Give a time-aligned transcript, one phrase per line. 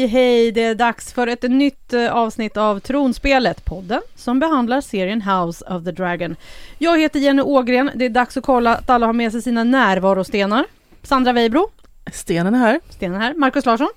[0.00, 0.52] Hej, hej!
[0.52, 5.64] Det är dags för ett nytt eh, avsnitt av Tronspelet, podden som behandlar serien House
[5.64, 6.36] of the Dragon.
[6.78, 7.90] Jag heter Jenny Ågren.
[7.94, 10.64] Det är dags att kolla att alla har med sig sina närvarostenar.
[11.02, 11.70] Sandra Weibro,
[12.12, 12.80] Stenen är här.
[12.88, 13.34] stenen här.
[13.34, 13.88] Markus Larsson,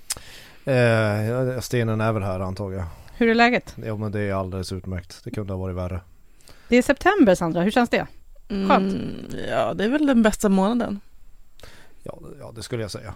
[0.66, 2.84] Eh, stenen är väl här antar jag.
[3.18, 3.76] hur är läget?
[3.86, 5.24] Ja men det är alldeles utmärkt.
[5.24, 6.00] Det kunde ha varit värre.
[6.68, 7.62] Det är september, Sandra.
[7.62, 8.08] Hur känns det?
[8.50, 8.70] Skönt.
[8.94, 11.00] Mm, ja, det är väl den bästa månaden.
[12.04, 13.14] Ja, ja det skulle jag säga.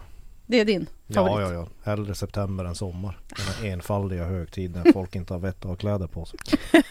[0.49, 1.41] Det är din favorit.
[1.47, 1.67] Ja, ja, ja.
[1.91, 3.19] Hellre september än sommar.
[3.37, 6.39] Den här enfaldiga högtid när folk inte har vett att ha kläder på sig.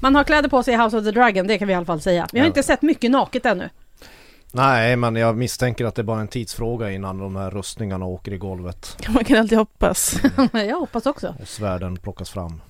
[0.00, 1.86] Man har kläder på sig i House of the Dragon, det kan vi i alla
[1.86, 2.28] fall säga.
[2.32, 2.48] Vi har Ja.
[2.48, 3.68] inte sett mycket naket ännu.
[4.52, 8.32] Nej, men jag misstänker att det är bara en tidsfråga innan de här rustningarna åker
[8.32, 10.20] i golvet Man kan alltid hoppas.
[10.52, 11.34] jag hoppas också.
[11.40, 12.60] och svärden plockas fram.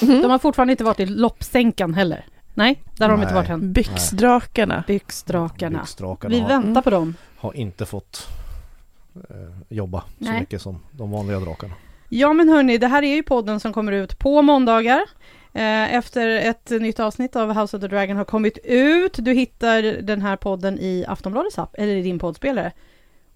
[0.00, 2.26] De har fortfarande inte varit i loppsänkan heller.
[2.54, 3.42] Nej, där har de inte Nej.
[3.42, 3.72] varit än.
[3.72, 4.84] Byxdrakarna.
[4.86, 5.78] Byxdrakarna.
[5.78, 7.14] Byxdrakarna Vi har, väntar på dem.
[7.36, 8.28] har inte fått
[9.30, 9.36] eh,
[9.68, 10.40] jobba så Nej.
[10.40, 11.74] mycket som de vanliga drakarna.
[12.08, 15.00] Ja men hörni, det här är ju podden som kommer ut på måndagar.
[15.52, 19.16] Eh, Efter ett nytt avsnitt av House of the Dragon har kommit ut.
[19.18, 22.72] Du hittar den här podden i Aftonbladets app eller i din poddspelare.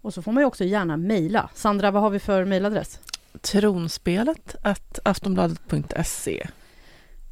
[0.02, 1.50] Och så får man ju också gärna mejla.
[1.54, 3.00] Sandra, vad har vi för mejladress?
[3.40, 4.56] Tronspelet
[5.04, 6.46] aftonbladet.se.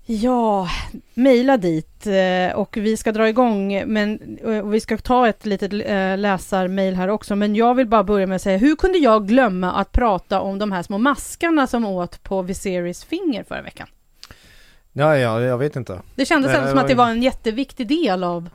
[0.06, 0.69] Ja,
[1.14, 5.47] mejla dit eh, och vi ska dra igång men eh, och vi ska ta ett
[5.47, 8.98] litet eh, läsarmail här också men jag vill bara börja med att säga hur kunde
[8.98, 13.62] jag glömma att prata om de här små maskarna som åt på Viserys finger förra
[13.62, 13.88] veckan?
[14.92, 16.00] Ja, ja, jag vet inte.
[16.14, 18.48] Det kändes Nej, ändå som att det var en jätteviktig del av,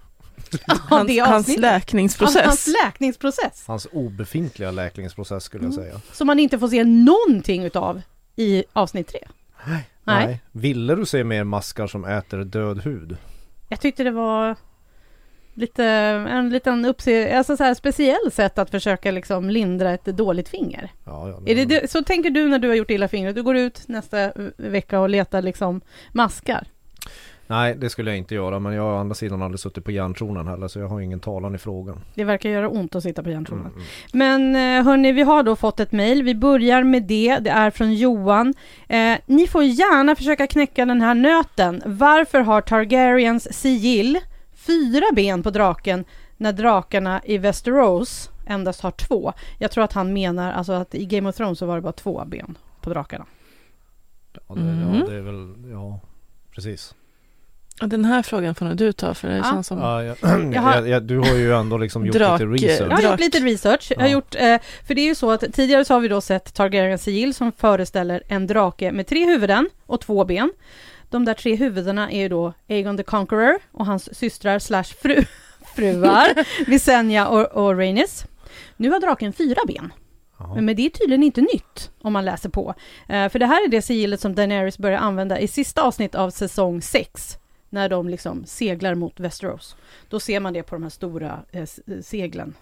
[0.67, 2.45] Hans, hans läkningsprocess.
[2.45, 3.64] Hans läkningsprocess.
[3.67, 6.02] Hans obefintliga läkningsprocess skulle jag säga.
[6.11, 8.02] Som man inte får se någonting utav
[8.36, 9.27] i avsnitt tre.
[9.67, 9.89] Nej.
[10.14, 10.42] Nej.
[10.52, 13.17] Ville du se mer maskar som äter död hud?
[13.70, 14.55] Jag tyckte det var
[15.53, 15.86] lite,
[16.30, 20.92] en liten uppse, alltså så här speciell sätt att försöka liksom lindra ett dåligt finger.
[21.05, 23.36] Ja, ja, Är det, så tänker du när du har gjort illa fingret?
[23.36, 25.81] Du går ut nästa vecka och letar liksom
[26.11, 26.67] maskar.
[27.49, 28.60] Nej, det skulle jag inte göra.
[28.60, 30.67] Men jag har å andra sidan aldrig suttit på järntronen heller.
[30.67, 31.99] Så jag har ingen talan i frågan.
[32.15, 33.65] Det verkar göra ont att sitta på järntronen.
[33.65, 33.86] Mm, mm.
[34.52, 36.23] Men eh, hörni, vi har då fått ett mejl.
[36.23, 37.37] Vi börjar med det.
[37.39, 38.54] Det är från Johan.
[38.87, 41.82] Eh, ni får gärna försöka knäcka den här nöten.
[41.86, 44.20] Varför har Targaryens sigill
[44.54, 46.05] fyra ben på draken
[46.37, 49.33] när drakarna i Västerås endast har två?
[49.58, 51.92] Jag tror att han menar alltså att i Game of Thrones så var det bara
[51.93, 53.26] två ben på drakarna.
[54.48, 54.95] Ja, det, Mm.
[54.99, 55.71] ja, det är väl...
[55.71, 55.99] Ja,
[56.52, 56.95] precis.
[57.80, 59.44] Den här frågan får nog du ta för det Ja.
[59.44, 59.80] känns som...
[59.80, 60.17] Ja, jag,
[60.54, 62.90] Jag har- jag, du har ju ändå liksom gjort Drak- lite research.
[62.92, 63.92] Jag har gjort lite research.
[63.95, 64.58] Jag har gjort, eh,
[64.88, 67.52] för det är ju så att tidigare så har vi då sett Targaryens sigill som
[67.52, 70.52] föreställer en drake med tre huvuden och två ben.
[71.10, 75.23] De där tre huvudena är ju då Aegon the Conqueror och hans systrar slash fru,
[75.76, 76.28] fruar
[76.70, 78.26] Visenya och, och Rhaenys.
[78.78, 79.94] Nu har draken fyra ben.
[80.56, 82.73] Men det är tydligen inte nytt om man läser på.
[83.10, 86.30] Eh, för det här är det sigillet som Daenerys börjar använda i sista avsnitt av
[86.30, 87.38] säsong 6.
[87.69, 89.75] När de liksom seglar mot Västerås.
[90.09, 92.53] Då ser man det på de här stora eh, s- seglen.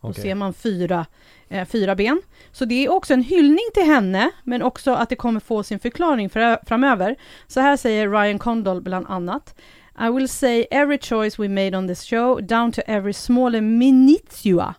[0.00, 0.22] Då Okej.
[0.22, 1.06] ser man fyra,
[1.48, 2.22] eh, fyra ben.
[2.52, 5.78] Så det är också en hyllning till henne, men också att det kommer få sin
[5.78, 7.16] förklaring fra- framöver.
[7.46, 9.54] Så här säger Ryan Condal bland annat.
[10.00, 14.74] I will say every choice we made on this show, down to every small minutia,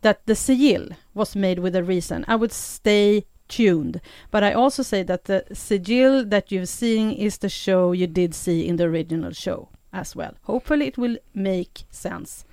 [0.00, 2.24] that the sigil was made with a reason.
[2.28, 4.00] I would stay tuned.
[4.30, 8.34] But I also say that the sigil that you've seen is the show you did
[8.34, 10.32] see in the original show as well.
[10.42, 12.46] Hopefully it will make sense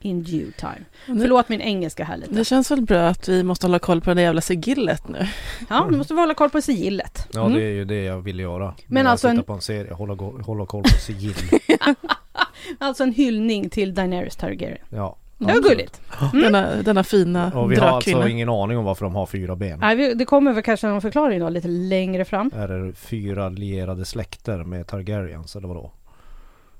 [0.00, 0.84] in due time.
[1.06, 2.34] Nu- Förlåt min engelska här lite.
[2.34, 5.26] Det känns väl bra att vi måste hålla koll på det jävla sigillet nu.
[5.68, 7.28] Ja, nu måste vi hålla koll på sigillet.
[7.32, 7.58] Ja, Mm.
[7.58, 8.74] det är ju det jag vill göra.
[8.86, 9.92] Men När alltså jag en- tittar på en serie.
[9.92, 11.34] Hålla, hålla koll på sigill.
[12.78, 14.78] Alltså en hyllning till Daenerys Targaryen.
[14.90, 15.16] ja.
[15.38, 16.00] Det var gulligt.
[16.32, 16.42] Mm.
[16.42, 19.78] Denna, denna fina Och vi har alltså ingen aning om varför de har fyra ben.
[19.78, 22.50] Nej, vi- det kommer väl kanske någon förklaring då lite längre fram.
[22.54, 25.92] Är det fyra lierade släkter med Targaryens eller vadå?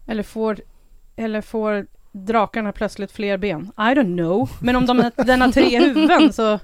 [0.06, 0.56] Eller får,
[1.16, 3.72] eller får drakarna plötsligt fler ben?
[3.76, 4.50] I don't know.
[4.60, 6.58] Men om de, den har tre huvuden så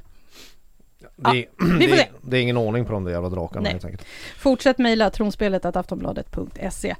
[1.16, 1.46] Det, är-
[1.78, 2.08] vi får det, se.
[2.22, 3.72] det är ingen ordning på de där jävla drakarna Nej.
[3.72, 4.04] helt enkelt.
[4.38, 6.94] fortsätt mejla tronspelet att aftonbladet.se.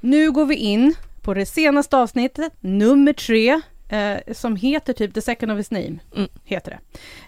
[0.00, 3.60] Nu går vi in på det senaste avsnittet, nummer tre,
[3.90, 5.98] eh, som heter typ The Second of His Name.
[6.16, 6.28] Mm.
[6.44, 6.78] Heter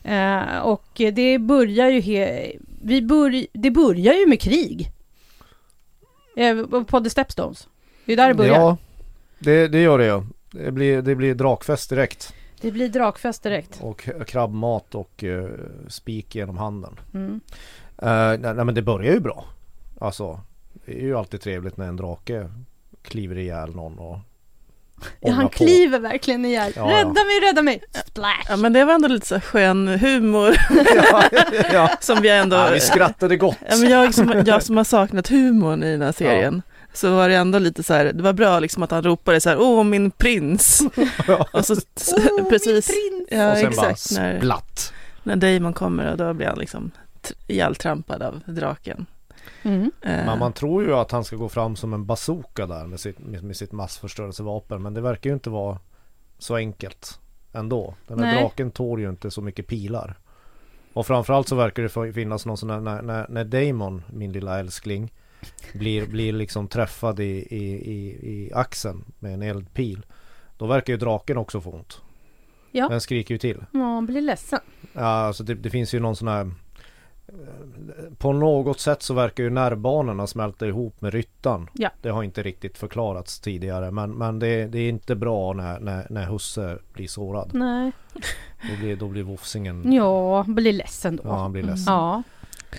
[0.03, 0.11] det.
[0.11, 4.91] Eh, och det börjar ju he- vi börj- det börjar ju med krig.
[6.37, 7.69] Eh, på The Stepstones.
[8.05, 8.55] Det är där det börjar.
[8.55, 8.77] Ja,
[9.39, 10.25] det, det gör det ja.
[10.51, 12.35] det blir, det blir drakfest direkt.
[12.61, 13.79] Det blir drakfest direkt.
[13.83, 15.49] Och krabbmat och uh,
[15.89, 17.01] spik genom handen.
[17.15, 17.31] Mm.
[17.33, 17.39] Uh,
[18.41, 19.45] nej, nej men det börjar ju bra.
[19.99, 20.41] Alltså
[20.85, 22.51] det är ju alltid trevligt när en drake
[23.03, 24.19] kliver ihjäl någon och
[25.21, 25.57] Ja, han ångar på.
[25.57, 26.73] kliver verkligen ihjäl.
[26.77, 26.97] Ja, ja.
[26.99, 27.83] Rädda mig, rädda mig!
[28.07, 28.47] Splash!
[28.49, 30.57] Ja men det var ändå lite så skön humor
[30.97, 31.25] ja,
[31.73, 31.91] ja.
[32.01, 32.57] som jag ändå...
[32.57, 33.57] ja, vi skrattade gott.
[33.71, 36.63] Ja, men jag, som, jag som har saknat humorn i den här serien.
[36.95, 39.49] Så var det ändå lite så här, det var bra liksom att han ropade så
[39.49, 40.83] här, åh min prins.
[41.27, 41.47] Ja.
[41.53, 43.41] Och så Oh, precis, min prins!
[43.41, 44.93] ja och sen exakt, bara när, splatt.
[45.23, 46.91] när Damon kommer och då blir han liksom
[47.47, 49.07] ihjältrampad av draken.
[49.63, 49.93] Mm.
[50.01, 53.01] Eh, Men man tror ju att han ska gå fram som en bazooka där med
[53.01, 54.83] sitt, med, med sitt massförstörelsevapen.
[54.83, 55.79] Men det verkar ju inte vara
[56.39, 57.21] så enkelt
[57.53, 57.95] ändå.
[58.07, 58.43] Den här Nej.
[58.43, 60.19] draken tål ju inte så mycket pilar.
[60.93, 64.59] Och framförallt så verkar det finnas någon sån där, när, när, när Damon, min lilla
[64.59, 65.13] älskling,
[65.75, 70.07] blir, blir liksom träffad i, i, i, i axeln med en eldpil.
[70.57, 72.01] Då verkar ju draken också få ont.
[72.71, 72.89] Ja.
[72.89, 73.65] Den skriker ju till.
[73.73, 74.61] Ja, han blir ledsen.
[74.93, 76.51] Ja, alltså det, det finns ju någon sån här
[78.19, 81.69] På något sätt så verkar ju nervbanorna smälta ihop med ryttan.
[81.73, 81.91] Ja.
[82.03, 86.07] Det har inte riktigt förklarats tidigare men, men det, det är inte bra när, när,
[86.11, 87.51] när husse blir sårad.
[87.53, 87.93] Nej.
[88.71, 91.23] Då blir, då blir vofsingen Ja, blir ledsen då.
[91.25, 91.95] Ja, han blir ledsen.
[91.95, 92.23] Ja.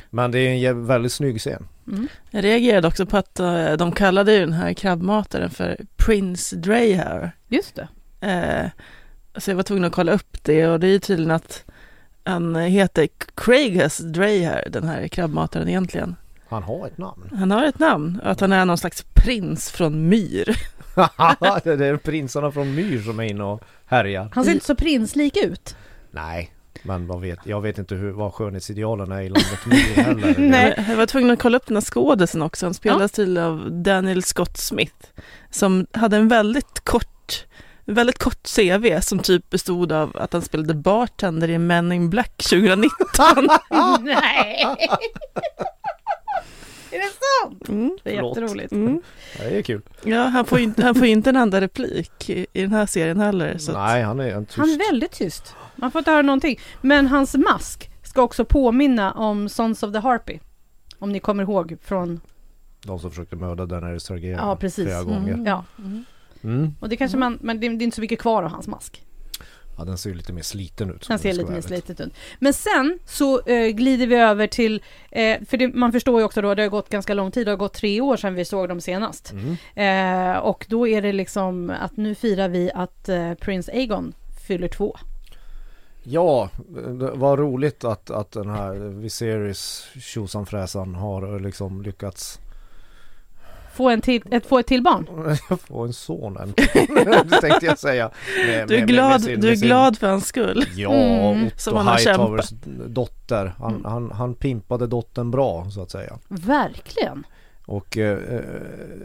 [0.09, 1.67] Men det är en väldigt snygg scen.
[1.87, 2.07] Mm.
[2.31, 7.31] Jag reagerade också på att eh, de kallade ju den här krabbmataren för Prince Dreyhair.
[7.47, 7.87] Just det.
[8.27, 8.69] Eh,
[9.39, 11.65] så jag var tvungen att kolla upp det och det är ju tydligen att
[12.23, 16.15] han heter Craigus Dreyhair, den här krabbmataren egentligen.
[16.47, 17.29] Han har ett namn.
[17.37, 20.45] Han har ett namn att han är någon slags prins från Myr.
[21.63, 24.29] det är prinsarna från Myr som är inne och härjar.
[24.33, 25.75] Han ser inte så prinslik ut.
[26.11, 26.53] Nej,
[26.83, 30.35] men vad vet, jag vet inte hur, vad skönhetsidealen är i landet Myr heller.
[30.49, 30.85] Nej.
[30.89, 32.65] Jag var tvungen att kolla upp den här skådisen också.
[32.65, 35.05] Han spelas till av Daniel Scott Smith
[35.49, 37.12] som hade en väldigt kort
[37.85, 42.37] väldigt kort CV som typ bestod av att han spelade bartender i Men in Black
[42.37, 42.89] 2019.
[44.01, 44.65] Nej!
[46.91, 47.11] är det
[47.43, 47.69] sant?
[47.69, 47.97] Mm.
[48.03, 48.37] Det är Förlåt.
[48.37, 48.71] jätteroligt.
[48.71, 49.01] Mm.
[49.37, 49.81] Det är kul.
[50.03, 52.85] Ja, han får ju inte, han får inte en enda replik i, i den här
[52.85, 53.57] serien heller.
[53.57, 54.57] Så att- Nej, han är en tyst.
[54.57, 55.55] Han är väldigt tyst.
[55.75, 56.59] Man får inte höra någonting.
[56.81, 60.39] Men hans mask ska också påminna om Sons of the Harpy.
[60.99, 62.21] Om ni kommer ihåg från...
[62.85, 64.85] De som försökte mörda Daenerys Targaryen Ja, precis.
[64.85, 65.33] flera gånger.
[65.33, 65.45] Mm.
[65.45, 66.05] Ja, Mm.
[66.43, 66.75] Mm.
[66.79, 67.39] och det kanske man...
[67.41, 69.03] Men det, det är inte så mycket kvar av hans mask.
[69.77, 71.09] Ja, den ser ju lite mer sliten ut.
[71.09, 72.13] Om ser lite mer slitet ut.
[72.39, 74.83] Men sen så eh, glider vi över till...
[75.11, 77.47] Eh, för det, man förstår ju också då, det har gått ganska lång tid.
[77.47, 79.33] Det har gått tre år sedan vi såg dem senast.
[79.33, 80.35] Mm.
[80.35, 84.13] Eh, och då är det liksom att nu firar vi att eh, Prince Aegon
[84.47, 84.97] fyller två.
[86.03, 86.49] Ja,
[86.99, 92.39] det var roligt att, att den här Viserys tjosan fräsan har liksom lyckats
[93.73, 95.07] Få, en till, ett, få ett till barn.
[95.67, 96.33] få en son
[97.25, 98.11] det tänkte jag säga.
[98.47, 100.65] Med, Du är med- glad, med sin- du är sin- glad för hans skull.
[100.75, 101.47] Ja, Mm.
[101.47, 102.49] Otto Som han har Hightowers
[102.87, 103.53] dotter.
[103.59, 103.85] Han, Mm.
[103.85, 106.19] han, han pimpade dottern bra så att säga.
[106.27, 107.23] Verkligen.
[107.65, 108.41] Och eh, eh,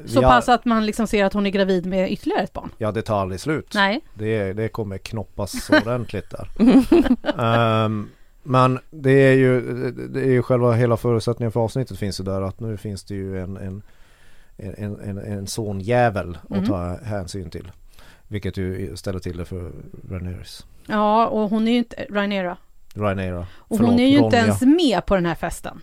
[0.07, 2.71] Så har- pass att man liksom ser att hon är gravid med ytterligare ett barn.
[2.79, 3.73] Ja, det tar aldrig slut.
[3.75, 4.01] Nej.
[4.15, 6.49] Det, det kommer knoppas ordentligt där.
[7.39, 8.09] Ehm,
[8.43, 9.61] men det är ju
[9.91, 13.15] det är ju själva hela förutsättningen för avsnittet finns ju där att nu finns det
[13.15, 13.83] ju en en,
[14.59, 16.67] en, en, en sonjävel att Mm.
[16.67, 17.71] ta hänsyn till.
[18.29, 19.73] Vilket ju ställer till det för
[20.11, 20.45] Rhaenyra.
[20.87, 22.57] Ja, och hon är ju inte, Rhaenyra.
[22.95, 23.47] Rhaenyra.
[23.57, 24.39] Och Förlåt, hon är ju inte Ronja.
[24.39, 25.81] ens med på den här festen.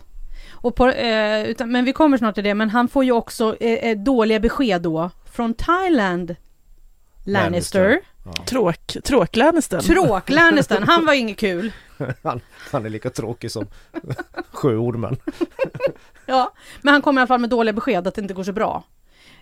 [0.51, 3.55] Och på, eh, utan, men vi kommer snart till det, men han får ju också
[3.59, 6.35] eh, eh, dåliga besked då från Thailand
[7.23, 7.79] Lannister.
[7.79, 7.99] Lannister.
[8.25, 8.43] Ja.
[8.45, 9.81] Tråk, tråklannisten.
[9.81, 11.71] Tråk Lannister, han var inget kul.
[12.23, 12.41] Han,
[12.71, 13.67] han är lika tråkig som
[14.51, 15.17] sjöormen.
[16.25, 18.51] Ja, men han kommer i alla fall med dåliga besked att det inte går så
[18.51, 18.83] bra.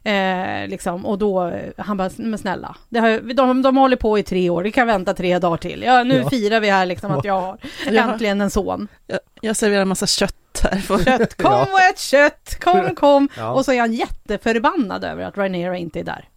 [0.04, 4.24] Eh, liksom, och då, han bara, men snälla, det har, de, de håller på i
[4.24, 5.82] tre år, vi kan vänta tre dagar till.
[5.84, 6.30] Ja, nu Ja.
[6.30, 7.58] firar vi här liksom att jag har
[7.92, 8.12] Ja.
[8.12, 8.88] äntligen en son.
[9.08, 10.78] Jag, jag serverar en massa kött här.
[10.80, 11.62] För, Kött, kom Ja.
[11.74, 13.30] och ät kött, kom, kom.
[13.38, 13.52] Ja.
[13.52, 16.30] Och så är han jätteförbannad över att Rhaenyra inte är där.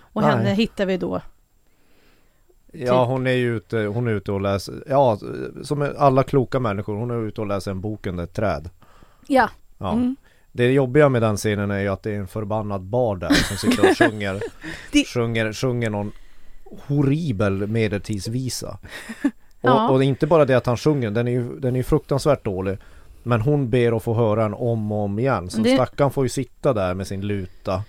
[0.00, 0.30] Och Nej.
[0.30, 1.20] henne hittar vi då.
[2.72, 5.18] Ja hon är ju ute, hon är ute och läser, ja
[5.62, 8.70] som alla kloka människor, hon är ute och läser en bok under ett träd.
[9.26, 9.92] Ja, Ja.
[9.92, 10.16] Mm.
[10.52, 13.56] Det jobbiga med den scenen är ju att det är en förbannad bar där som
[13.56, 14.40] sitter och sjunger,
[14.92, 16.12] Det- sjunger, sjunger någon
[16.86, 18.78] horribel medeltidsvisa.
[19.60, 19.88] Ja.
[19.88, 22.44] Och, och inte bara det att han sjunger, den är ju, den är ju fruktansvärt
[22.44, 22.78] dålig.
[23.22, 25.50] Men hon ber att få höra den om och om igen.
[25.50, 27.82] Så Det- stackaren får ju sitta där med sin luta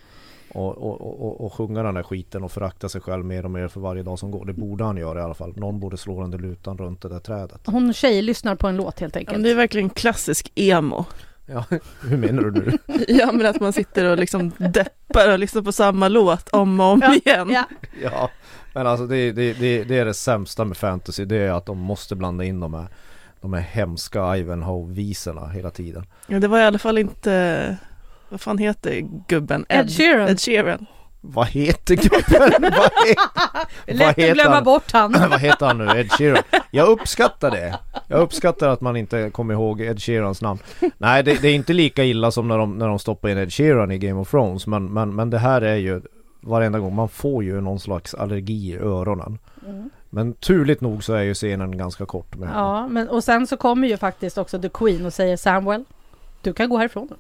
[0.54, 3.68] och, och, och, och, sjunga den här skiten och förakta sig själv mer och mer
[3.68, 4.46] för varje dag som går.
[4.46, 5.54] Det borde han göra i alla fall.
[5.58, 7.62] Någon borde slå den där lutan runt det där trädet.
[7.66, 9.36] hon tjej lyssnar på en låt helt Ja, enkelt.
[9.38, 11.06] men det är verkligen klassisk emo.
[11.46, 11.64] Ja,
[12.02, 12.78] hur menar du nu?
[13.08, 16.86] Ja, men att man sitter och liksom deppar och lyssnar på samma låt om och
[16.86, 17.50] om Ja, igen.
[17.50, 17.64] Ja,
[18.04, 18.30] Ja,
[18.74, 21.26] Men alltså det, det, det, det är det sämsta med fantasy.
[21.26, 22.88] Det är att de måste blanda in de här,
[23.42, 26.06] de här hemska Ivanhoe-visorna hela tiden.
[26.28, 27.78] Ja, det var i alla fall inte,
[28.30, 29.66] vad fan heter gubben?
[29.70, 30.30] Ed Sheeran.
[30.30, 30.86] Ed Sheeran.
[31.22, 32.62] Vad heter gubben?
[32.78, 34.64] vad, he, Lätt heter att glömma han?
[34.64, 35.12] bort han.
[35.30, 36.00] vad heter han nu?
[36.00, 36.44] Ed Sheeran.
[36.72, 37.80] Jag uppskattar det.
[38.08, 40.60] Jag uppskattar att man inte kommer ihåg Ed Sheerans namn.
[40.98, 43.54] Nej, det, det är inte lika illa som när de, när de stoppar in Ed
[43.54, 44.68] Sheeran i Game of Thrones.
[44.68, 46.02] Men, men, men det här är ju
[46.42, 46.96] varenda gång.
[46.96, 49.40] Man får ju någon slags allergi i öronen.
[50.10, 52.60] Men turligt nog så är ju scenen ganska kort med henne.
[52.60, 55.84] Ja, men och sen så kommer ju faktiskt också The Queen och säger Samuel,
[56.42, 57.18] du kan gå härifrån nu.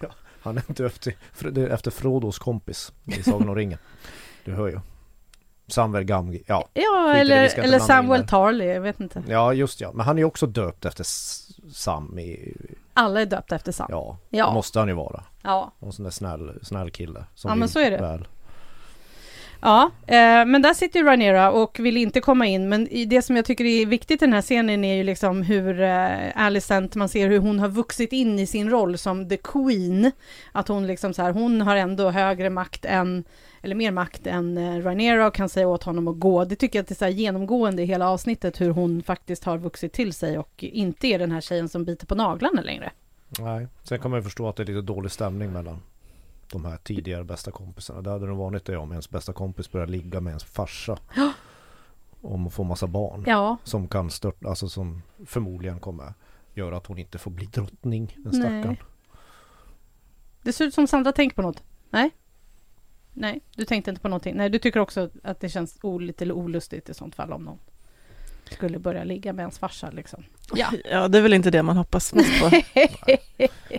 [0.48, 3.78] Han är det är efter Frodos kompis i Sagan om ringen.
[4.44, 4.80] Du hör ju.
[5.66, 6.42] Samver Gamgi.
[6.46, 8.26] Ja, Ja, eller, inte eller Samuel.
[8.26, 9.22] Tarly, jag vet inte.
[9.28, 9.92] ja just ja.
[9.92, 11.04] Men han är ju också döpt efter
[11.72, 12.56] Sam i...
[12.94, 13.86] Alla är döpta efter Sam.
[13.90, 14.52] Ja, Ja.
[14.52, 15.24] måste han ju vara.
[15.42, 17.24] Ja, En sån där snäll, snäll kille.
[17.34, 17.98] Som Ja, men så är det.
[17.98, 18.28] Väl
[19.60, 22.68] ja eh, men där sitter ju Rhaenyra och vill inte komma in.
[22.68, 25.80] Men det som jag tycker är viktigt i den här scenen är ju liksom hur
[25.80, 30.12] eh, Alicent, man ser hur hon har vuxit in i sin roll som the Queen.
[30.52, 33.24] Att hon liksom så här, hon har ändå högre makt än
[33.62, 36.44] eller mer makt än eh, Rhaenyra och kan säga åt honom att gå.
[36.44, 39.44] Det tycker jag att det är så här genomgående i hela avsnittet hur hon faktiskt
[39.44, 42.90] har vuxit till sig och inte är den här tjejen som biter på naglarna längre.
[43.38, 43.66] Nej.
[43.82, 45.80] Sen kan man ju förstå att det är lite dålig stämning mellan
[46.50, 48.02] de här tidigare bästa kompisarna.
[48.02, 50.98] Det hade nog vanligt det om ens bästa kompis börjar ligga med ens farsa.
[52.20, 53.24] Om att få massa barn.
[53.26, 56.14] Ja, Som kan störta, alltså som förmodligen kommer
[56.54, 58.16] göra att hon inte får bli drottning.
[58.18, 58.62] Den stackaren.
[58.66, 58.82] Nej.
[60.42, 61.62] det ser ut som Sandra tänker på något.
[61.90, 62.10] Nej?
[63.12, 64.36] Nej, du tänkte inte på någonting.
[64.36, 67.58] Nej, du tycker också att det känns o- lite olustigt i sånt fall om någon
[68.50, 70.24] skulle börja ligga med ens farsa liksom.
[70.54, 70.72] Ja.
[70.90, 72.50] Ja, det är väl inte det man hoppas mest på.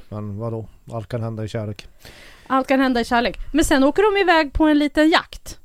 [0.15, 0.67] Men vadå?
[0.91, 1.87] Allt kan hända i kärlek.
[2.49, 3.37] Allt kan hända i kärlek.
[3.53, 5.59] Men sen åker de iväg på en liten jakt.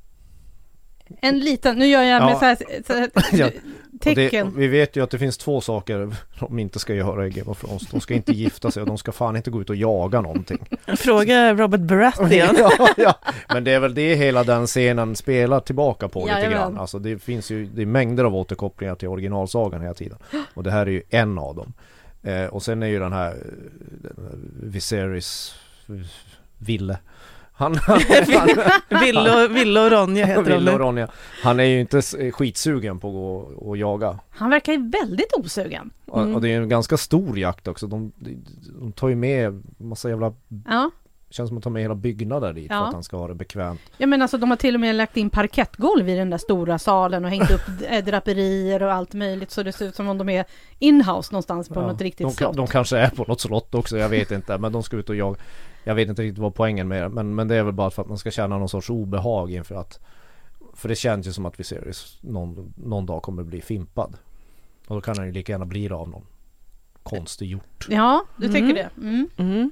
[1.21, 2.39] En liten, nu gör jag med Ja.
[2.39, 3.53] så här, så här Ja, Och
[3.93, 4.53] det, tecken.
[4.57, 7.61] vi vet ju att det finns två saker de inte ska göra i Game of
[7.61, 7.83] Thrones.
[7.91, 10.59] De ska inte gifta sig och de ska fan inte gå ut och jaga någonting.
[10.97, 12.55] Fråga Robert Baratheon.
[12.59, 13.15] ja, ja.
[13.49, 16.59] Men det är väl det hela den scenen spelar tillbaka på lite Jajamän.
[16.59, 16.79] grann.
[16.79, 20.19] Alltså det finns ju det är mängder av återkopplingar till originalsagan hela tiden.
[20.55, 21.73] Och det här är ju en av dem.
[22.23, 23.37] Eh, och sen är ju den här, eh,
[24.15, 25.55] den här Viserys
[26.65, 26.99] Ville.
[27.57, 28.01] Han, han,
[28.89, 30.79] han, Ville och, Ville och Ronja heter Ville och.
[30.81, 31.09] Ronja.
[31.43, 32.03] Han är ju inte
[32.33, 33.37] skitsugen på att gå
[33.69, 34.19] och jaga.
[34.31, 35.91] Han verkar ju väldigt osugen.
[36.07, 36.35] Och, Mm.
[36.35, 37.87] och det är en ganska stor jakt också.
[37.87, 38.13] De,
[38.81, 40.33] de, tar ju med massa jävla
[40.69, 40.91] Ja.
[41.31, 42.87] Känns som att de tar med hela byggnader dit för Ja.
[42.87, 43.81] att han ska ha det bekvämt.
[43.99, 46.79] Ja men alltså de har till och med lagt in parkettgolv i den där stora
[46.79, 50.19] salen och hängt upp eh, draperier och allt möjligt så det ser ut som om
[50.19, 50.45] de är
[50.79, 52.57] inhouse någonstans på Ja, något riktigt de, slott.
[52.57, 54.59] de kanske är på något slott också, jag vet inte.
[54.59, 55.37] Men de ska ut och jaga.
[55.85, 57.09] Jag vet inte riktigt vad poängen med det.
[57.09, 59.75] Men, men det är väl bara för att man ska känna någon sorts obehag inför
[59.75, 60.01] att
[60.75, 64.17] För det känns ju som att Viserys någon, någon dag kommer bli fimpad.
[64.87, 66.27] Och då kan han ju lika gärna bli det av någon
[67.03, 67.87] konstig hjort.
[67.91, 68.55] Ja, du Mm.
[68.61, 68.91] tycker det?
[69.07, 69.29] Mm.
[69.37, 69.71] Mm.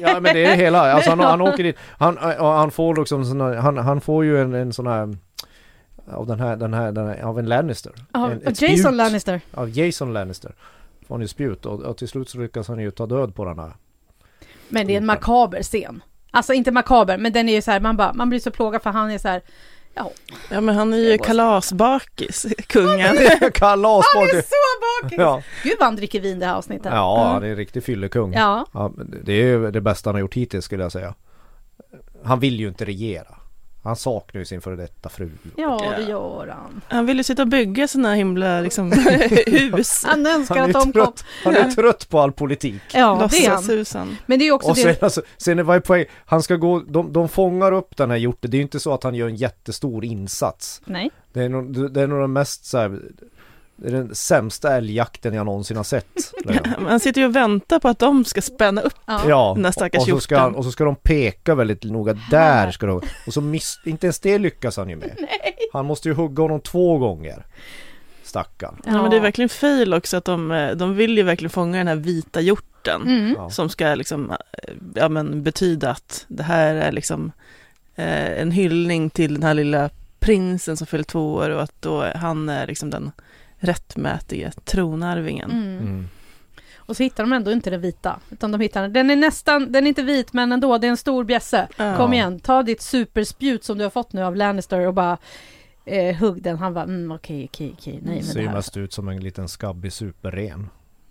[0.00, 1.76] Ja men det är hela, alltså han, han åker dit.
[1.98, 5.16] Han, och han får liksom sån här, han, han får ju en, en sån här
[6.06, 7.92] av den här, den här, den här, av en Lannister.
[8.12, 8.94] Ja, en, Jason spjut.
[8.94, 9.40] Lannister.
[9.54, 10.54] Av Jason Lannister.
[11.06, 13.44] Får han ju spjut och, och till slut så lyckas han ju ta död på
[13.44, 13.72] den här.
[14.72, 16.02] Men det är en makaber scen.
[16.30, 18.82] Alltså inte makaber, men den är ju så här, man bara, man blir så plågad
[18.82, 19.42] för han är så här,
[19.94, 20.10] Ja
[20.60, 23.16] men han är ju kalasbakis, kungen.
[23.54, 25.18] Kalas han är så bakis!
[25.18, 26.92] Ja, Gud vad han dricker vin det här avsnittet.
[26.92, 28.32] ja han är en riktig fyllekung.
[28.32, 28.92] Ja, Ja,
[29.24, 31.14] det är ju det bästa han har gjort hittills skulle jag säga.
[32.24, 33.34] Han vill ju inte regera.
[33.82, 35.30] Han saknar ju sin före detta fru.
[35.56, 36.80] ja det gör han.
[36.88, 38.92] Han vill ju sitta och bygga sådana himla liksom,
[39.46, 40.04] hus.
[40.06, 40.92] Han önskar Han är att de kom.
[40.92, 42.82] trött, han är trött på all politik.
[42.94, 44.16] Ja, det är han.
[44.26, 45.02] Men det är också Och sen, det.
[45.02, 46.04] alltså, sen vad är poäng?
[46.26, 48.50] Han ska gå, de, de fångar upp den här hjorten.
[48.50, 50.80] Det är ju inte så att han gör en jättestor insats.
[50.84, 51.10] Nej.
[51.32, 53.00] Det är nog, det är nog den mest så här,
[53.82, 56.32] det är den sämsta älgjakten jag någonsin har sett.
[56.44, 58.94] Men Han sitter ju och väntar på att de ska spänna upp.
[59.06, 59.20] Ja.
[59.28, 62.70] Ja, Den där stackars och, så ska, och så ska de peka väldigt noga, där
[62.70, 65.16] ska de Och så miss, inte ens det lyckas han ju med.
[65.72, 67.46] Han måste ju hugga honom två gånger.
[68.22, 68.76] Stackarn.
[68.84, 69.02] Ja.
[69.02, 71.88] men det är verkligen fail också att de, eh, de vill ju verkligen fånga den
[71.88, 73.02] här vita hjorten.
[73.02, 73.34] Mm.
[73.36, 73.50] Ja.
[73.50, 74.36] Som ska liksom, eh,
[74.94, 77.32] ja men betyda att det här är liksom
[77.94, 82.06] eh, en hyllning till den här lilla prinsen som fyller två år och att då
[82.14, 83.12] han är liksom den
[83.62, 85.50] rättmätige tronarvingen.
[85.50, 85.78] Mm.
[85.78, 86.08] Mm.
[86.76, 88.20] Och så hittar de ändå inte den vita.
[88.30, 89.10] Utan de hittar den.
[89.10, 91.68] är nästan, den är inte vit men ändå, det är en stor bjässe.
[91.76, 91.96] Ja.
[91.96, 95.18] Kom igen, ta ditt superspjut som du har fått nu av Lannister och bara
[95.84, 96.58] eh, hugg den.
[96.58, 98.54] Han bara, mm, okej, okej, okej, nej men Ser det här.
[98.56, 100.68] mest ut som en liten skabbig superren.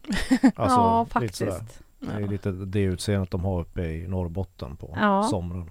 [0.55, 1.51] ja, lite sådär.
[1.51, 1.79] faktiskt.
[1.99, 5.23] Det är lite det utseendet de har uppe i Norrbotten på Ja.
[5.23, 5.65] somrarna.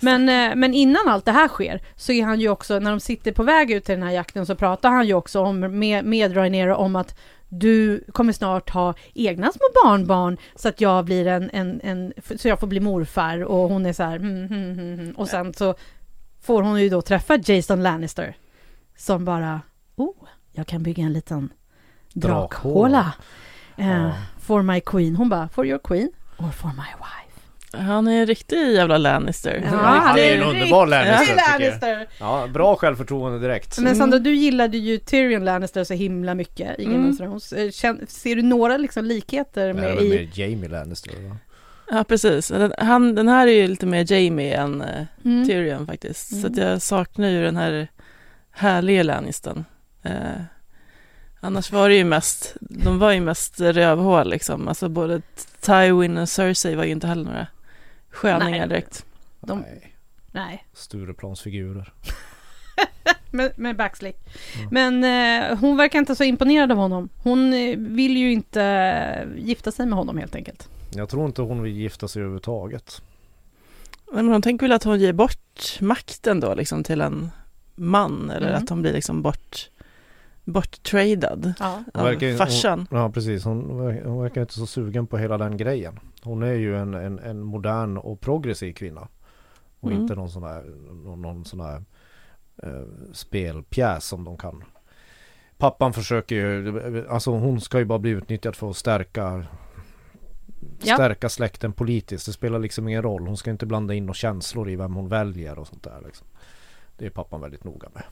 [0.00, 3.00] Men, eh, men innan allt det här sker så är han ju också, när de
[3.00, 6.04] sitter på väg ut till den här jakten så pratar han ju också om, med,
[6.04, 7.18] med Rhaenyra om att
[7.48, 12.48] du kommer snart ha egna små barnbarn så att jag blir en, en, en så
[12.48, 15.74] jag får bli morfar och hon är så här mm, mm, mm, och sen så
[16.42, 18.36] får hon ju då träffa Jason Lannister
[18.96, 19.60] som bara
[19.96, 20.14] oh,
[20.52, 21.52] jag kan bygga en liten
[22.12, 23.12] drakhåla
[23.76, 24.12] eh, Ja.
[24.40, 25.16] for my queen.
[25.16, 27.17] Hon bara for your queen or for my wife.
[27.72, 29.62] Han är en riktig jävla Lannister.
[29.70, 31.36] Ja, han är det en är underbar riktigt Lannister.
[31.60, 32.06] Lannister.
[32.20, 33.78] Ja, bra självförtroende direkt.
[33.78, 37.10] Men Sandra, du gillade ju Tyrion Lannister så himla mycket i Game Mm.
[37.10, 37.52] of Thrones.
[37.52, 37.70] Eh,
[38.08, 40.08] Ser du några liksom likheter Det med är väl i...
[40.08, 41.36] med Jamie Lannister va?
[41.90, 42.48] Ja, precis.
[42.48, 44.88] Den, han, den här är ju lite mer Jamie än uh,
[45.24, 45.46] Mm.
[45.48, 46.28] Tyrion faktiskt.
[46.28, 46.52] Så Mm.
[46.52, 47.88] att jag saknar ju den här
[48.50, 49.64] härliga Lannistern.
[50.02, 50.12] Eh,
[51.40, 54.68] annars var det ju mest, de var ju mest rövhål liksom.
[54.68, 55.22] Alltså både
[55.60, 57.46] Tywin och Cersei var ju inte heller några
[58.18, 58.68] sköningar Nej.
[58.68, 59.04] direkt.
[59.40, 59.94] De- Nej,
[60.32, 61.92] Nej, Stureplansfigurer.
[63.30, 64.16] med, med backslick.
[64.58, 64.68] Mm.
[65.00, 65.04] Men
[65.52, 67.08] eh, hon verkar inte så imponerad av honom.
[67.22, 70.68] Hon eh, vill ju inte eh, gifta sig med honom helt enkelt.
[70.94, 73.02] Jag tror inte hon vill gifta sig överhuvudtaget.
[74.12, 77.30] Men de tänker väl att hon ger bort makten då liksom till en
[77.74, 78.62] man eller Mm.
[78.62, 79.68] att hon blir liksom bort
[80.48, 81.82] borttradad Ja.
[81.94, 82.86] Hon av verkar farsan.
[82.90, 83.70] Ja precis, hon,
[84.04, 85.98] hon verkar inte så sugen på hela den grejen.
[86.22, 89.08] Hon är ju en, en, en modern och progressiv kvinna.
[89.80, 90.02] Och Mm.
[90.02, 90.64] inte någon sån här,
[91.04, 91.82] någon, någon sån här
[92.62, 94.64] eh, spelpjäs som de kan.
[95.58, 99.44] Pappan försöker ju, alltså hon ska ju bara bli utnyttjad för att stärka
[100.82, 100.94] Ja.
[100.94, 102.26] Stärka släkten politiskt.
[102.26, 103.26] Det spelar liksom ingen roll.
[103.26, 106.00] Hon ska inte blanda in några känslor i vem hon väljer och sånt där.
[106.06, 106.26] Liksom.
[106.96, 108.02] Det är pappan väldigt noga med.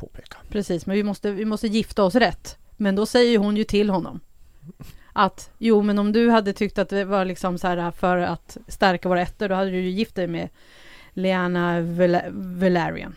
[0.00, 0.36] Påpeka.
[0.48, 2.58] Precis, men vi måste, vi måste gifta oss rätt.
[2.76, 4.20] Men då säger hon ju till honom
[5.12, 8.56] att jo, men om du hade tyckt att det var liksom så här för att
[8.68, 10.48] stärka våra ätter, då hade du ju gift dig med
[11.12, 13.14] Lyanna Val- Valerian.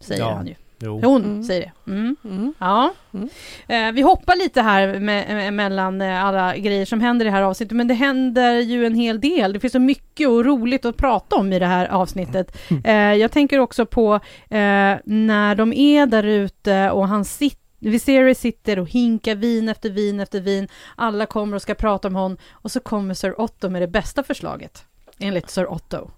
[0.00, 0.34] Säger Ja.
[0.34, 0.54] han ju.
[0.84, 1.00] Jo.
[1.04, 1.42] Hon Mm.
[1.44, 1.90] säger det.
[1.90, 2.16] Mm.
[2.24, 2.54] Mm.
[2.58, 2.92] Ja.
[3.14, 3.28] Mm.
[3.68, 7.32] Eh, vi hoppar lite här med, med, mellan eh, alla grejer som händer i det
[7.34, 9.52] här avsnittet, men det händer ju en hel del.
[9.52, 12.56] Det finns så mycket och roligt att prata om i det här avsnittet.
[12.84, 14.14] Eh, jag tänker också på
[14.48, 19.90] eh, när de är där ute och han sitter Viserys sitter och hinkar vin efter
[19.90, 20.68] vin efter vin.
[20.96, 24.22] Alla kommer och ska prata om honom och så kommer Sir Otto med det bästa
[24.22, 24.84] förslaget.
[25.18, 26.10] Enligt Sir Otto.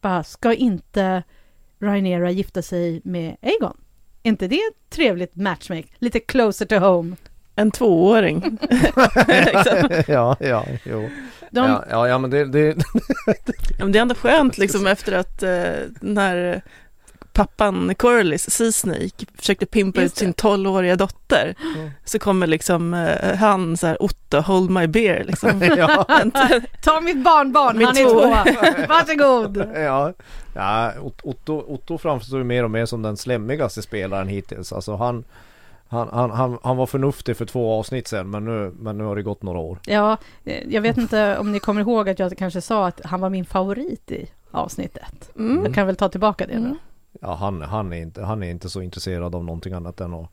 [0.00, 1.22] Bara, ska inte
[1.80, 3.76] Rhaenyra gifta sig med Aegon?
[4.22, 5.88] Är inte det ett trevligt matchmake?
[5.98, 7.16] Lite closer to home.
[7.56, 8.58] En tvååring.
[10.06, 11.10] Ja, ja, jo.
[11.50, 12.76] De, Ja, ja, ja, men det, det,
[13.78, 16.62] Ja, men det är ändå skönt liksom efter att eh, när
[17.32, 20.42] pappan Corlys, Sea Snake, försökte pimpa ut sin det.
[20.42, 21.90] 12-åriga dotter Mm.
[22.04, 25.62] så kommer liksom eh, han så här Otto, hold my beer liksom.
[25.76, 26.04] ja,
[26.82, 28.20] ta mitt barnbarn, han är två.
[28.20, 28.86] två.
[28.88, 29.56] Varsågod.
[29.74, 30.12] ja.
[30.54, 34.72] ja Ot- Otto, Otto framstår mer och mer som den slemmigaste spelaren hittills.
[34.72, 35.24] Alltså han,
[35.88, 39.16] han, han, han, han var förnuftig för två avsnitt sedan men nu, men nu har
[39.16, 39.78] det gått några år.
[39.86, 43.20] Ja, eh, jag vet inte om ni kommer ihåg att jag kanske sa att han
[43.20, 45.30] var min favorit i avsnittet.
[45.38, 45.64] Mm.
[45.64, 46.66] Jag kan väl ta tillbaka det nu.
[46.66, 46.78] Mm.
[47.24, 50.28] Ja, han, han, är inte, han är inte så intresserad av någonting annat än att,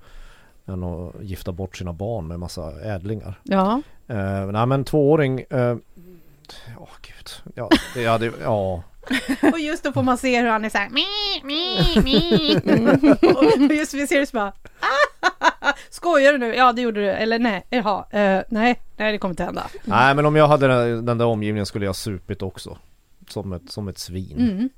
[0.65, 3.39] än att gifta bort sina barn med massa ädlingar.
[3.43, 5.75] Ja, Eh, nej men tvååring, eh,
[6.78, 8.84] ja gud, ja, det, ja, det, ja.
[9.54, 11.06] och just då får man se hur han är så här mi,
[11.43, 12.56] mi, mi.
[13.67, 16.56] Och just vi ser det så bara "Ah, Skojar du nu?
[16.56, 19.67] Ja det gjorde du, eller nej, jaha, eh, nej, nej det kommer inte hända.
[19.84, 22.78] Nej men om jag hade den, den där omgivningen skulle jag supit också.
[23.30, 24.38] Som ett, som ett svin.
[24.52, 24.69] Mm.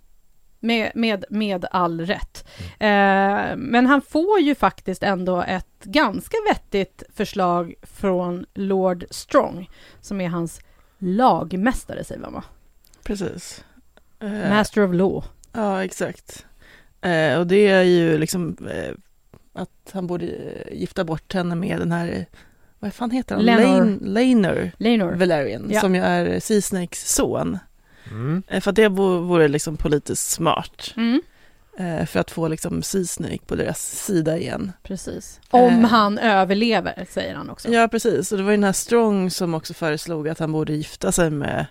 [0.63, 2.45] Med, med, med all rätt.
[2.80, 9.69] Eh, men han får ju faktiskt ändå ett ganska vettigt förslag från Lord Strong,
[10.02, 10.60] som är hans
[10.97, 12.43] lagmästare, säger man va?
[13.04, 13.63] Precis.
[14.19, 15.24] Eh, Master of Law.
[15.54, 16.45] Ja, exakt.
[17.02, 18.93] Eh, och det är ju liksom eh,
[19.54, 20.26] att han borde
[20.71, 22.26] gifta bort henne med den här,
[22.80, 23.45] vad fan heter han?
[23.45, 24.71] Lenor.
[24.78, 25.15] Lane.
[25.15, 25.82] Valerian, Ja.
[25.82, 27.60] som ju är Sea Snakes son.
[28.11, 28.43] Mm.
[28.47, 30.93] Eh, för att det vo- vore liksom politiskt smart.
[30.97, 31.21] Mm,
[31.79, 34.71] Eh, för att få liksom Sea Snake på deras sida igen.
[34.83, 35.39] precis.
[35.49, 35.89] Om Eh.
[35.89, 37.69] han överlever, säger han också.
[37.69, 38.31] Ja, precis.
[38.31, 41.29] Och det var ju den här Strong som också föreslog att han borde gifta sig
[41.29, 41.65] med.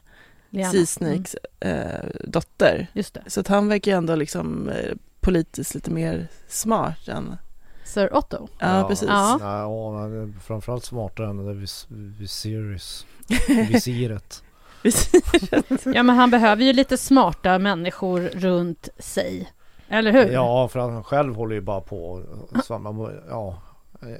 [0.50, 2.86] Sea Mm, eh, dotter.
[2.92, 3.22] just det.
[3.26, 7.36] Så att han verkar ju ändå liksom eh, politiskt lite mer smart än...
[7.84, 8.48] Sir Otto.
[8.58, 9.08] Ja, precis.
[9.08, 9.38] Ja.
[9.40, 13.06] Ja, ja är framförallt smartare än det där vis, Viserys.
[13.48, 14.42] Visiret.
[15.94, 19.52] Ja, men han behöver ju lite smarta människor runt sig.
[19.88, 20.32] Eller hur?
[20.32, 22.22] Ja, för han själv håller ju bara på.
[22.64, 23.62] Så man, ja,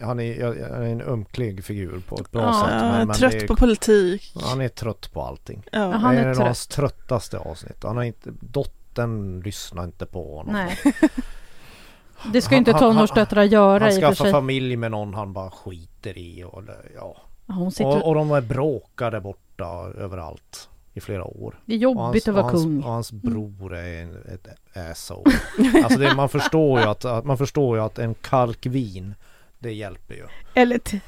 [0.03, 2.53] han är, han är en ömklig figur på ett bra Ja.
[2.67, 2.81] sätt.
[2.83, 4.35] Men, men trött det är, på politik.
[4.45, 5.63] Han är trött på allting.
[5.73, 5.79] Ja.
[5.79, 5.97] Jaha.
[5.97, 6.47] Han det är är trött.
[6.47, 7.83] hans tröttaste avsnitt.
[7.83, 10.53] Han har inte, dot, dottern lyssnar inte på honom.
[10.53, 10.79] Nej.
[12.33, 14.33] Det ska ju inte Han- han- tonårsdöttrar göra Han i och för skaffar sig.
[14.33, 16.63] familj med någon han bara skiter i och
[16.95, 17.17] ja.
[17.55, 17.87] Hon sitter...
[17.97, 21.61] Och, och de är bråkade borta överallt i flera år.
[21.67, 22.83] Det är jobbigt att vara hans, kung.
[22.83, 24.49] Och hans bror är en, ett
[24.91, 25.33] asshole.
[25.85, 29.15] Alltså det, man förstår ju att, att man förstår ju att en kalk vin
[29.59, 30.27] det hjälper ju.
[30.55, 31.01] Eller t-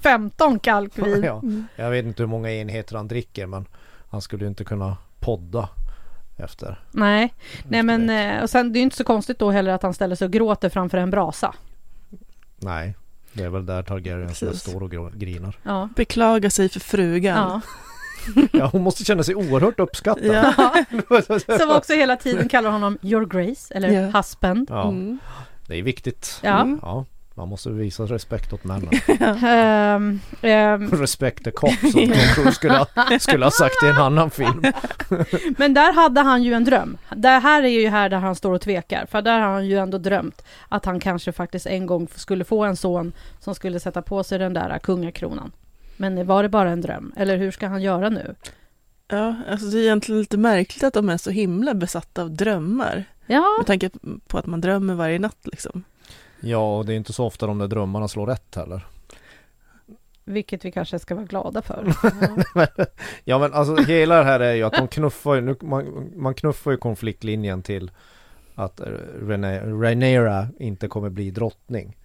[0.00, 1.22] 15 kalkvin.
[1.24, 1.42] Ja,
[1.76, 3.66] jag vet inte hur många enheter han dricker men
[4.10, 5.68] han skulle ju inte kunna podda
[6.36, 6.80] efter.
[6.90, 7.34] Nej,
[7.68, 8.14] nej men det.
[8.24, 10.24] eh, och sen det är ju inte så konstigt då heller att han ställer sig
[10.24, 11.54] och gråter framför en brasa.
[12.56, 12.94] Nej,
[13.34, 14.60] det är väl där Targaryens Precis.
[14.60, 15.56] står och grinar.
[15.62, 15.88] Ja.
[15.96, 17.36] Beklaga sig för frugan.
[17.36, 17.60] ja.
[18.52, 20.24] Ja, hon måste känna sig oerhört uppskattad.
[20.26, 20.74] Ja.
[21.60, 24.18] Som också hela tiden kallar honom your grace eller Ja.
[24.18, 24.66] husband.
[24.70, 25.18] Ja, Mm.
[25.66, 26.40] det är viktigt.
[26.42, 26.60] Ja.
[26.60, 26.78] Mm.
[26.82, 28.90] Ja, man måste visa respekt åt männen.
[29.44, 31.90] Ehm, ehm, Respect the cock som
[32.34, 32.86] Cruise skulle ha,
[33.20, 34.62] skulle ha sagt i en annan film.
[35.58, 36.96] men där hade han ju en dröm.
[37.16, 39.06] Det här är ju här där han står och tvekar.
[39.06, 42.64] För där har han ju ändå drömt att han kanske faktiskt en gång skulle få
[42.64, 45.52] en son som skulle sätta på sig den där kungakronan.
[45.96, 47.12] Men var det bara en dröm?
[47.16, 48.34] Eller hur ska han göra nu?
[49.08, 53.04] Ja, alltså det är egentligen lite märkligt att de är så himla besatta av drömmar.
[53.26, 53.90] Ja, Med tanke
[54.26, 55.84] på att man drömmer varje natt liksom.
[56.44, 58.86] Ja, och det är inte så ofta de där drömmarna slår rätt heller.
[60.24, 61.92] vilket vi kanske ska vara glada för.
[63.24, 66.34] Ja men alltså hela det här är ju att de knuffar ju, nu, man, man
[66.34, 67.90] knuffar ju konfliktlinjen till
[68.54, 68.86] att eh,
[69.22, 71.96] Rene, Rhaenyra inte kommer bli drottning.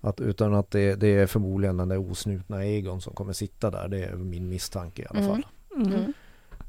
[0.00, 3.88] Att, utan att det, det är förmodligen den där osnutna Egon som kommer sitta där.
[3.88, 5.30] Det är min misstanke i alla Mm.
[5.30, 5.46] fall.
[5.76, 5.92] Mm.
[5.92, 6.12] Mm.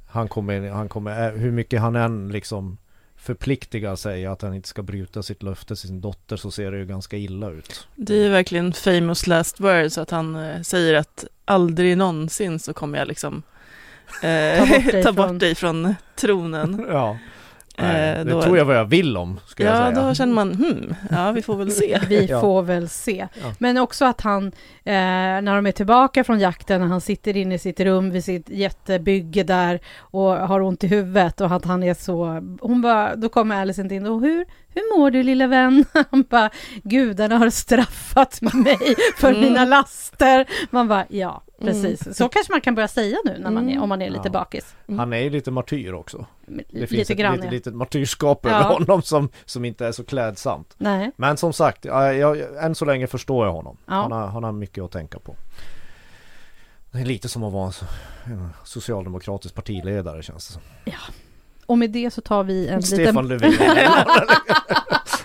[0.09, 2.77] Han kommer, han kommer, eh, hur mycket han än liksom
[3.23, 6.77] förpliktigar sig att han inte ska bryta sitt löfte till sin dotter så ser det
[6.77, 7.87] ju ganska illa ut.
[7.95, 12.97] Det är verkligen famous last words att han eh, säger att aldrig någonsin så kommer
[12.97, 13.43] jag liksom
[14.23, 16.85] eh, Ta bort dig ta bort från- dig från tronen.
[16.89, 17.17] Ja.
[17.77, 20.07] Nej, Eh, det då- tror jag vad jag vill om, ska jag Ja, säga.
[20.07, 21.99] då känner man, hmm, ja vi får väl se.
[22.09, 22.41] Vi Ja.
[22.41, 23.27] får väl se.
[23.43, 23.51] Ja.
[23.59, 24.51] Men också att han, eh,
[25.43, 28.49] när de är tillbaka från jakten, när han sitter inne i sitt rum vid sitt
[28.49, 32.41] jättebygge där och har ont i huvudet och att han är så...
[32.61, 35.85] Hon bara, då kommer Alicent in och hur, hur mår du lilla vän?
[36.11, 36.49] Han bara,
[36.83, 38.77] gudarna har straffat mig
[39.17, 39.41] för Mm.
[39.41, 40.45] mina laster.
[40.69, 41.43] Man bara, ja.
[41.67, 42.17] Precis.
[42.17, 43.83] Så kanske man kan börja säga nu när man är, Mm.
[43.83, 44.31] om man är lite Ja.
[44.31, 44.75] bakis.
[44.97, 46.25] Han är ju lite martyr också.
[46.45, 47.51] Det lite finns ett grann, litet, ja.
[47.51, 48.73] litet martyrskap över Ja.
[48.73, 50.73] honom som, som inte är så klädsamt.
[50.77, 51.11] Nej.
[51.15, 53.77] Men som sagt, jag, jag, än så länge förstår jag honom.
[53.85, 53.93] Ja.
[53.93, 55.35] Han, har, han har mycket att tänka på.
[56.91, 57.85] Det är lite som att vara en, so-
[58.25, 60.61] en socialdemokratisk partiledare känns det som.
[61.65, 63.51] Och med det så tar vi en Stefan liten...
[63.51, 63.89] Löfven.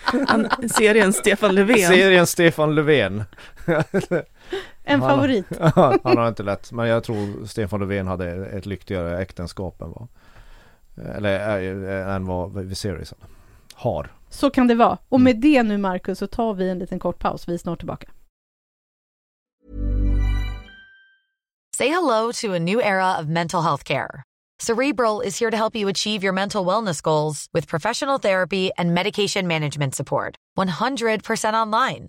[0.29, 1.79] Han, serien Stefan Löfven.
[1.89, 3.25] Serien Stefan Löfven.
[4.89, 5.47] En Han- favorit.
[6.05, 6.73] han har inte lätt.
[6.73, 10.09] Men jag tror Stefan Löfven hade ett lyckligare äktenskap än vad
[11.17, 11.61] eller
[12.09, 13.15] äh, än vad Viserys
[13.75, 14.13] har.
[14.29, 14.99] Så kan det vara.
[15.09, 15.25] Och Mm.
[15.25, 17.49] med det nu Marcus så tar vi en liten kort paus.
[17.49, 18.09] Vi är snart tillbaka.
[21.77, 24.23] Say hello to a new era of mental health care.
[24.63, 28.93] Cerebral is here to help you achieve your mental wellness goals with professional therapy and
[28.95, 30.35] medication management support.
[30.57, 32.09] 100% online.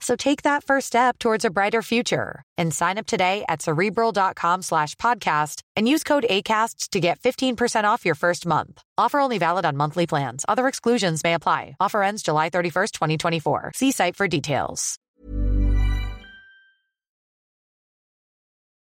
[0.00, 4.62] So take that first step towards a brighter future and sign up today at cerebral.com
[4.62, 8.82] slash podcast and use code ACAST to get 15% off your first month.
[8.98, 10.44] Offer only valid on monthly plans.
[10.46, 11.76] Other exclusions may apply.
[11.80, 13.72] Offer ends July 31st, 2024.
[13.74, 14.98] See site for details.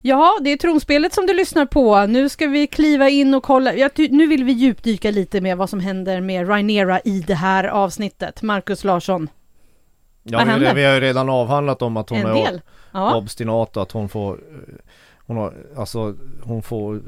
[0.02, 2.06] Ja, det är tronspelet som du lyssnar på.
[2.06, 3.74] Nu ska vi kliva in och kolla.
[3.74, 7.64] Ja, nu vill vi djupdyka lite med vad som händer med Rhaenyra i det här
[7.64, 8.42] avsnittet.
[8.42, 9.28] Marcus Larsson,
[10.22, 10.74] Ja, Vad vi, händer?
[10.74, 12.60] vi har ju redan avhandlat om att hon en är del.
[12.92, 14.40] Ja, obstinat och att hon får
[15.26, 17.00] hon, har, alltså, hon får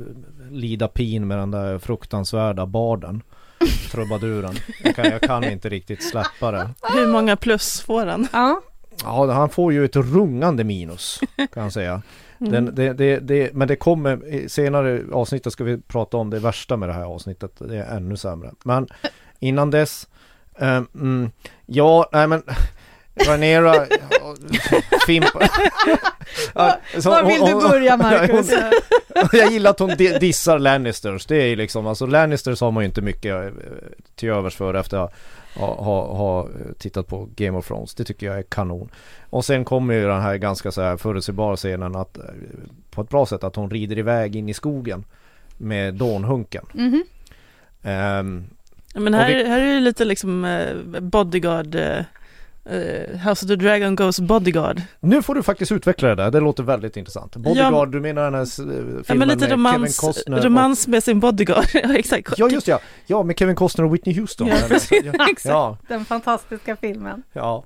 [0.50, 3.22] lida pin med den där fruktansvärda barden.
[3.90, 4.54] Trubaduren.
[4.82, 6.70] Jag kan, jag kan inte riktigt släppa det.
[6.82, 8.28] Hur många plus får han?
[8.32, 8.60] ja.
[9.04, 11.20] Ja, han får ju ett rungande minus
[11.52, 12.02] kan jag säga.
[12.40, 12.52] Mm.
[12.52, 16.76] Den, det, det, det, men det kommer, senare avsnittet ska vi prata om det värsta
[16.76, 17.52] med det här avsnittet.
[17.58, 18.50] Det är ännu sämre.
[18.64, 18.88] Men
[19.38, 20.08] innan dess,
[20.58, 21.30] mm,
[21.66, 22.42] ja, nej men
[23.14, 24.34] Rhaenyra ja,
[25.06, 25.48] fimpa.
[26.54, 28.50] Ja, så Var hon- vill du hon- börja Marcus?
[29.32, 31.26] Jag gillar att hon di- dissar Lannisters.
[31.26, 33.50] Det är ju liksom, alltså Lannisters har man ju inte mycket eh,
[34.14, 35.12] till övers för efter att
[35.54, 36.48] ha, ha, ha
[36.78, 37.94] tittat på Game of Thrones.
[37.94, 38.88] Det tycker jag är kanon.
[39.30, 42.24] Och sen kommer ju den här ganska så här förutsägbara scenen att eh,
[42.90, 45.04] på ett bra sätt att hon rider iväg in i skogen
[45.58, 46.64] med dånhunken.
[46.72, 47.04] Mhm.
[47.82, 48.44] Ehm,
[48.94, 51.74] Ja, Men här, vi- här är det lite liksom eh, bodyguard,
[52.64, 54.82] eh, eh, House of the Dragon Goes bodyguard.
[55.00, 57.36] nu får du faktiskt utveckla det där, det låter väldigt intressant.
[57.36, 60.88] Bodyguard, du menar den här filmen Ja men lite med Kevin romans, Costner och- romans
[60.88, 61.66] med sin bodyguard.
[61.74, 62.38] ja exakt.
[62.38, 64.46] Ja just ja, ja med Kevin Costner och Whitney Houston.
[64.46, 65.04] Ja, precis.
[65.04, 65.44] ja, Exakt.
[65.44, 67.22] ja, Den fantastiska filmen.
[67.32, 67.64] ja.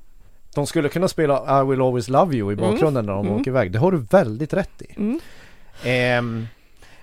[0.54, 3.40] De skulle kunna spela I will always love you i bakgrunden när de mm.
[3.40, 3.72] åker iväg.
[3.72, 4.94] Det har du väldigt rätt i.
[4.96, 6.46] Mm.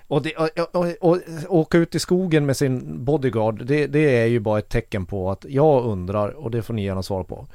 [0.08, 4.18] Och, det, och, och, och, och åka ut i skogen med sin bodyguard, det, det
[4.20, 7.24] är ju bara ett tecken på att jag undrar, och det får ni gärna svara
[7.24, 7.46] på,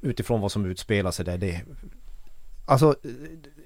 [0.00, 1.38] utifrån vad som utspelar sig där.
[1.38, 1.60] Det,
[2.66, 2.94] alltså,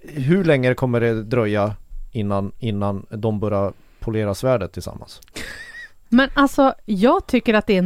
[0.03, 1.75] hur länge kommer det dröja
[2.13, 5.21] innan, innan de börjar polera svärdet tillsammans?
[6.09, 7.83] Men alltså, jag tycker att det är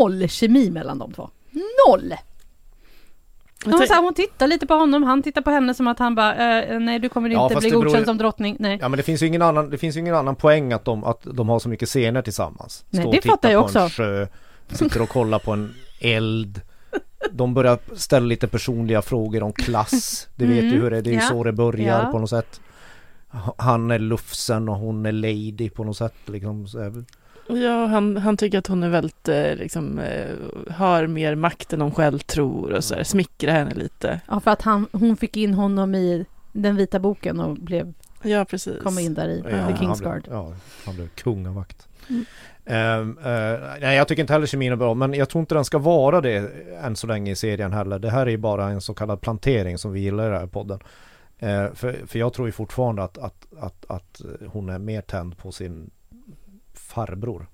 [0.00, 1.30] noll kemi mellan de två.
[1.86, 2.14] Noll!
[3.64, 6.14] Hon, så här, hon tittar lite på honom, han tittar på henne som att han
[6.14, 8.56] bara, eh, nej du kommer Ja, inte bli beror godkänd ju- som drottning.
[8.60, 8.78] Nej.
[8.80, 11.04] Ja men det finns ju ingen annan, det finns ju ingen annan poäng att de,
[11.04, 12.84] att de har så mycket scener tillsammans.
[12.90, 13.88] Nej, Stå det fattar jag också.
[13.92, 14.26] sjö,
[14.72, 16.60] sitter och kollar på en eld.
[17.32, 20.28] De börjar ställa lite personliga frågor om klass.
[20.36, 22.10] Det vet Mm, du hur det är, det är ju ja, så det börjar ja.
[22.12, 22.60] på något sätt.
[23.56, 26.66] Han är lufsen och hon är lady på något sätt liksom.
[27.48, 30.34] Ja, han, han tycker att hon är väldigt, eh, liksom, eh,
[30.74, 34.20] har mer makt än hon själv tror och så här, smickrar henne lite.
[34.28, 38.44] Ja, för att han, hon fick in honom i den vita boken och blev, Ja,
[38.44, 38.82] precis.
[38.82, 40.22] kom in där i Ja, The han King's blev-.
[40.30, 40.52] Ja,
[40.86, 41.88] han blev kungavakt.
[42.08, 42.24] Mm.
[42.68, 45.64] Ehm, eh, nej, jag tycker inte heller kemin är bra, men jag tror inte den
[45.64, 46.50] ska vara det
[46.82, 47.98] än så länge i serien heller.
[47.98, 50.46] Det här är ju bara en så kallad plantering som vi gillar i den här
[50.46, 50.80] podden.
[51.38, 55.38] Eh, för, för jag tror ju fortfarande att, att, att, att hon är mer tänd
[55.38, 55.90] på sin
[56.74, 57.46] farbror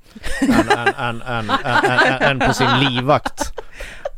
[2.20, 3.52] än, på sin livvakt.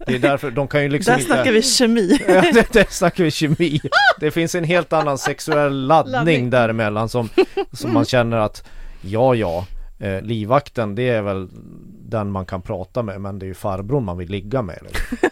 [0.06, 1.32] Det är därför, de kan ju liksom Där inte...
[1.34, 2.20] snackar vi kemi.
[2.28, 3.80] Ja, det, det snackar vi kemi.
[4.20, 6.50] Det finns en helt annan sexuell laddning, Laddning.
[6.50, 7.28] däremellan som,
[7.72, 8.64] som man känner att
[9.00, 9.66] ja, ja,
[9.98, 11.48] eh, livvakten det är väl
[12.08, 14.78] den man kan prata med men det är ju farbrorn man vill ligga med.
[14.82, 15.16] Liksom.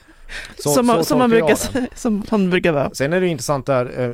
[0.58, 2.90] Så- som, man- så som, man brukar, som han brukar vara.
[2.94, 4.12] Sen är det ju intressant där, eh,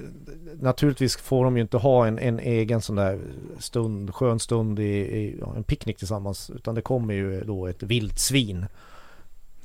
[0.60, 3.20] naturligtvis får de ju inte ha en, en egen sån där
[3.58, 7.82] stund, skön stund i, i ja, en picknick tillsammans utan det kommer ju då ett
[7.82, 8.66] vildsvin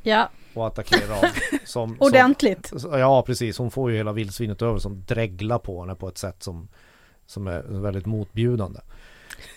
[0.04, 1.24] Ja, och attackerar av.
[1.66, 2.72] Som, som, ordentligt.
[2.92, 6.44] Ja precis, hon får ju hela vildsvinet över som dreglar på henne på ett sätt
[6.44, 6.68] som,
[7.26, 8.80] som är väldigt motbjudande.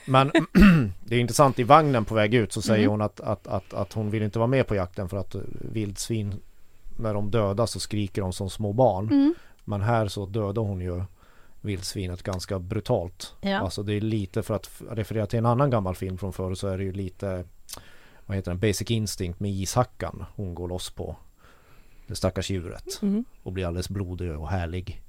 [0.07, 0.31] Men
[1.05, 2.91] det är intressant i vagnen på väg ut så säger Mhm.
[2.91, 6.35] hon att, att, att, att hon vill inte vara med på jakten för att vildsvin
[6.97, 9.07] när de dödas så skriker de som små barn.
[9.09, 9.35] Mm.
[9.65, 11.03] Men här så dödar hon ju
[11.61, 13.35] vildsvinet ganska brutalt.
[13.41, 13.59] Ja.
[13.59, 16.69] Alltså det är lite för att referera till en annan gammal film från förr så
[16.69, 17.45] är det ju lite
[18.27, 18.61] vad heter den?
[18.61, 20.25] Basic Instinct med ishackan.
[20.37, 21.17] Hon går loss på
[22.07, 23.25] det stackars djuret Mm.
[23.43, 25.03] och blir alldeles blodig och härlig.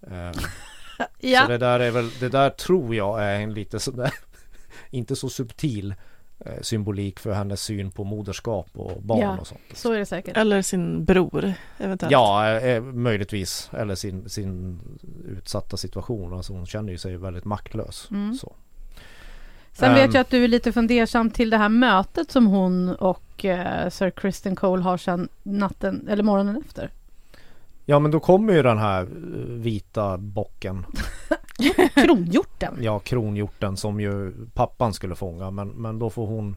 [1.00, 4.14] Eh, Så Ja, det där är väl, det där tror jag är en lite sådär
[4.90, 5.94] inte så subtil
[6.46, 9.38] eh, symbolik för hennes syn på moderskap och barn Ja.
[9.38, 9.60] och sånt.
[9.74, 10.36] så är det säkert.
[10.36, 12.12] Eller sin bror, eventuellt.
[12.12, 13.70] Ja, eh, möjligtvis.
[13.72, 14.80] Eller sin, sin
[15.28, 16.32] utsatta situation.
[16.34, 18.08] Alltså hon känner ju sig väldigt maktlös.
[18.10, 18.34] Mm.
[18.34, 18.54] Så.
[19.72, 20.10] Sen vet Ehm.
[20.14, 24.10] jag att du är lite fundersam till det här mötet som hon och eh, Sir
[24.10, 26.90] Kristen Cole har sedan natten, eller morgonen efter.
[27.84, 29.08] Ja men då kommer ju den här eh,
[29.46, 30.86] vita bocken.
[31.94, 32.78] Kronhjorten.
[32.80, 35.50] Ja kronhjorten som ju pappan skulle fånga.
[35.50, 36.56] Men, men då får hon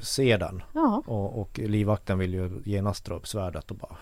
[0.00, 0.62] se den.
[0.72, 1.02] Ja.
[1.06, 3.96] Och, och livvakten vill ju genast dra upp svärdet och bara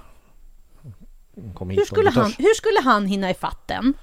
[1.54, 3.94] Kom hit Hur skulle, han, hur skulle han hinna ifatt den?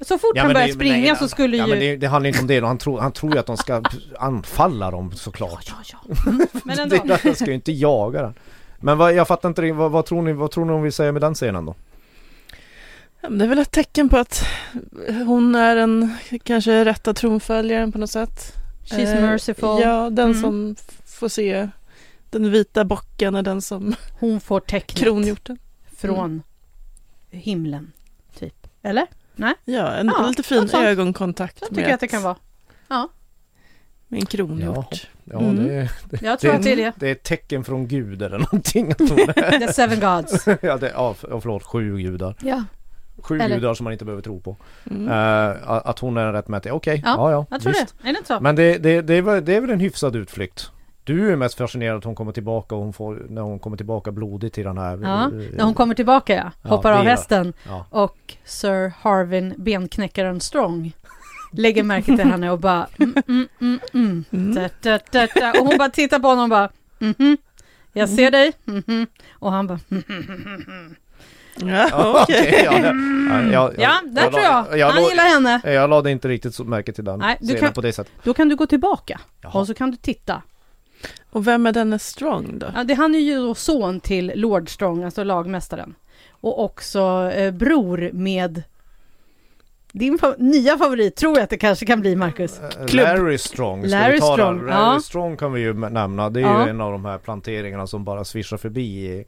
[0.00, 1.70] Så fort Ja, han börjar springa nej, så skulle ja, ju...
[1.70, 2.60] men det, det handlar inte om det.
[2.60, 3.82] Han tror, han tror ju att de ska
[4.18, 5.64] anfalla dem såklart.
[5.68, 6.30] Ja, ja, ja.
[6.30, 6.96] Mm, Men ändå.
[6.96, 8.34] Det, de ska ju inte jaga den.
[8.80, 9.72] Men vad, jag fattar inte det.
[9.72, 11.74] vad, vad, tror ni, vad tror ni hon vill säga med den scenen då?
[13.20, 14.44] Ja, Det är väl ett tecken på att
[15.26, 18.52] hon är en kanske rätta tronföljaren på något sätt.
[18.84, 19.80] She's Eh, merciful.
[19.82, 20.40] Ja, den Mm.
[20.42, 21.68] som får se
[22.30, 25.58] den vita bocken är den som Hon får tecknet kronhjorten.
[25.96, 26.42] från
[27.30, 27.92] himlen,
[28.38, 28.66] typ.
[28.82, 29.06] Eller?
[29.36, 29.54] Ja,
[29.92, 32.36] en Ja, lite fin ögonkontakt Så tycker jag att det kan vara.
[34.08, 35.06] Med en kronhjort.
[35.24, 35.56] Ja, Mm.
[35.66, 35.88] det,
[36.22, 36.92] Jag tror Det- att det är det.
[36.96, 38.94] det är ett tecken från Gud eller någonting.
[39.66, 40.46] The seven gods.
[40.62, 42.34] ja, det, ja, för- ja, förlåt, sju gudar.
[42.42, 42.64] Ja,
[43.22, 44.56] Sju Eller- gudar som man inte behöver tro på.
[44.90, 45.08] Mm.
[45.08, 47.94] Eh, att hon är en rättmätig, okej, Ja, ja, ja, jag tror visst.
[48.02, 48.08] det.
[48.08, 48.40] Är det så?
[48.40, 50.70] Men det, det, det, är väl, det är väl en hyfsad utflykt.
[51.04, 54.12] Du är mest fascinerad att hon kommer tillbaka och hon får, när hon kommer tillbaka
[54.12, 54.98] blodig till den här...
[55.02, 57.86] Ja, eh, när hon kommer tillbaka ja, Ja, hoppar av det är- hästen Ja.
[57.90, 60.92] och Sir Harvin benknäckaren Strong
[61.52, 64.24] lägger märke till henne och bara mm, mm, mm, mm.
[64.30, 64.54] Mm.
[64.54, 65.60] Da, da, da, da.
[65.60, 67.36] Och hon bara tittar på honom och bara mhm,
[67.92, 69.06] jag ser dig, mhm.
[69.32, 70.94] Och han bara mhm, mhm, mhm.
[71.60, 72.62] Ja, okej.
[72.64, 72.92] Ja, ja,
[73.52, 74.78] ja, Ja, där tror jag.
[74.78, 75.60] jag, Han la- gillar henne.
[75.64, 78.12] jag lade inte riktigt så märke till den Nej, du kan- på det sättet.
[78.22, 79.52] Då kan du gå tillbaka Jaha.
[79.60, 80.42] och så kan du titta.
[81.30, 82.66] Och vem är denne Strong då?
[82.74, 85.94] Ja, det, han är ju då son till Lord Strong, alltså lagmästaren.
[86.30, 88.62] Och också eh, bror med
[89.98, 92.60] din fa- nya favorit, tror jag att det kanske kan bli, Marcus.
[92.60, 93.04] Eh, Klubb.
[93.06, 94.66] Larry Strong, ska Larry vi ta Strong, den?
[94.66, 95.00] Larry ja.
[95.00, 96.30] Strong kan vi ju nämna.
[96.30, 96.64] Det är Ja.
[96.64, 99.24] ju en av de här planteringarna som bara svischar förbi i,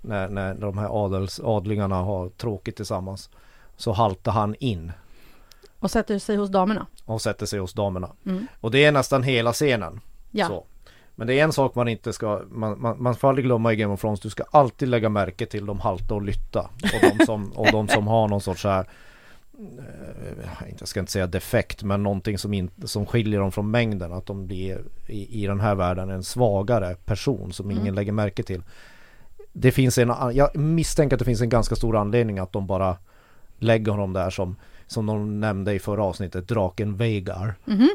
[0.00, 3.30] när, när de här adels, adlingarna har tråkigt tillsammans.
[3.76, 4.92] Så haltar han in
[5.78, 6.86] Och sätter sig hos damerna.
[7.04, 8.10] och sätter sig hos damerna.
[8.26, 8.46] Mm.
[8.60, 10.00] Och det är nästan hela scenen.
[10.30, 10.46] Ja.
[10.46, 10.64] Så.
[11.14, 13.76] Men det är en sak man inte ska, man, man, man får aldrig glömma i
[13.76, 16.60] Game of Thrones, du ska alltid lägga märke till de halta och lytta.
[16.60, 18.86] Och de som, och de som har någon sorts så här
[20.78, 24.12] jag ska inte säga defekt, men någonting som, in, som skiljer dem från mängden.
[24.12, 27.94] Att de blir i, i den här världen en svagare person som ingen Mm.
[27.94, 28.62] lägger märke till.
[29.52, 32.96] Det finns en, jag misstänker att det finns en ganska stor anledning att de bara
[33.58, 37.54] lägger honom där som, som de nämnde i förra avsnittet, draken Veigar.
[37.64, 37.88] Mhm.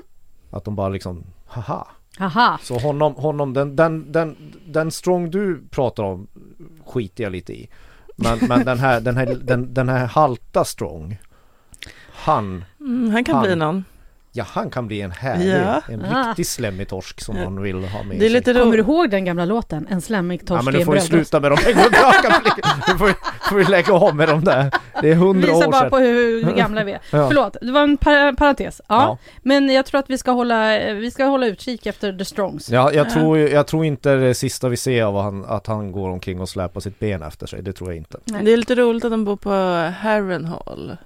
[0.50, 1.88] Att de bara liksom, haha.
[2.18, 2.60] Haha.
[2.64, 4.36] Så honom, honom den, den, den,
[4.68, 6.28] den strong du pratar om
[6.86, 7.70] skiter jag lite i.
[8.16, 11.18] Men, men den, här, den, här, den, den här halta strong.
[12.26, 13.44] Han, Mm, han kan Han.
[13.46, 13.86] bli någon.
[14.32, 15.82] ja han kan bli en härlig, Ja.
[15.90, 16.28] en Ah.
[16.30, 17.44] riktig slemmig torsk som Ja.
[17.44, 18.30] man vill ha med Det är sig.
[18.30, 19.88] lite Kommer du ihåg den gamla låten?
[19.90, 21.56] En slemmig Ja torsk men i du får ju sluta med de
[22.88, 23.10] Du får,
[23.50, 24.72] får vi lägga om med de där.
[25.02, 25.90] Det är hundra år bara sedan.
[25.90, 27.00] på hur gamla vi är.
[27.12, 27.28] Ja.
[27.28, 28.82] Förlåt, det var en par parentes.
[28.90, 29.18] Ja, Ja.
[29.44, 32.70] Men jag tror att vi ska hålla, vi ska hålla utkik efter The Strongs.
[32.70, 33.12] Ja, jag, Ja.
[33.12, 36.40] tror, ju- jag tror inte det sista vi ser av han, att han går omkring
[36.42, 37.62] och släpar sitt ben efter sig.
[37.64, 38.18] Det tror jag inte.
[38.26, 38.42] Nej.
[38.44, 39.50] Det är lite roligt att de bor på
[40.02, 40.98] Harrenhal.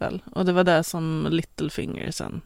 [0.00, 0.22] Väl?
[0.34, 2.40] Och det var där som Littlefinger sen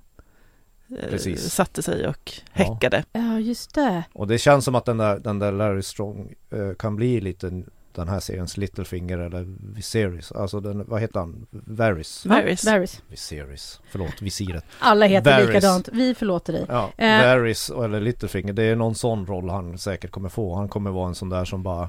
[0.98, 1.52] eh, Precis.
[1.52, 2.64] satte sig och Ja.
[2.64, 3.04] häckade.
[3.12, 4.04] Ja, just det.
[4.12, 7.62] Och det känns som att den där, den där Larry Strong eh, kan bli lite
[7.92, 10.32] den här seriens Littlefinger eller Viserys.
[10.32, 11.46] Alltså den, vad heter han?
[11.50, 12.26] Varys.
[12.26, 12.64] Varys.
[12.64, 13.02] Ja, Varys.
[13.08, 13.80] Viserys.
[13.90, 14.64] Förlåt, visiret.
[14.78, 15.46] Alla heter Varys.
[15.48, 15.88] likadant.
[15.92, 16.66] Vi förlåter dig.
[16.68, 17.22] Ja, Eh.
[17.26, 18.52] Varys eller Littlefinger.
[18.52, 20.54] Det är någon sån roll han säkert kommer få.
[20.54, 21.88] Han kommer vara en sån där som bara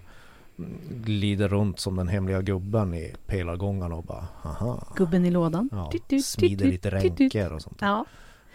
[0.90, 4.84] glider runt som den hemliga gubben i pelargångarna och bara haha.
[4.96, 5.70] Gubben i lådan.
[5.72, 7.78] Ja, Tut, tut, smider tut, lite ränker och sånt.
[7.82, 8.06] Ja.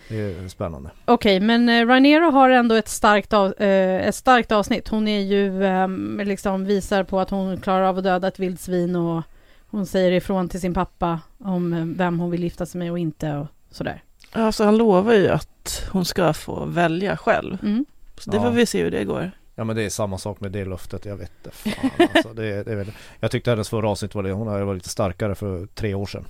[0.08, 0.90] Det är spännande.
[1.04, 4.88] Okej, men eh, Rhaenyra har ändå ett starkt, av, eh, ett starkt avsnitt.
[4.88, 5.88] Hon är ju, eh,
[6.26, 9.22] liksom visar på att hon klarar av att döda ett vildsvin och
[9.66, 12.98] hon säger ifrån till sin pappa om eh, vem hon vill gifta sig med och
[12.98, 14.02] inte och sådär.
[14.34, 17.58] Ja, så han lovar ju att hon ska få välja själv.
[17.62, 17.84] Mm.
[18.18, 18.42] Så det Ja.
[18.42, 19.30] får vi se hur det går.
[19.60, 22.62] Ja men det är samma sak med det löftet, jag vet inte fan alltså, det,
[22.62, 25.66] det är väl, Jag tyckte hennes förra avsnitt var det, hon var lite starkare för
[25.66, 26.24] tre år sedan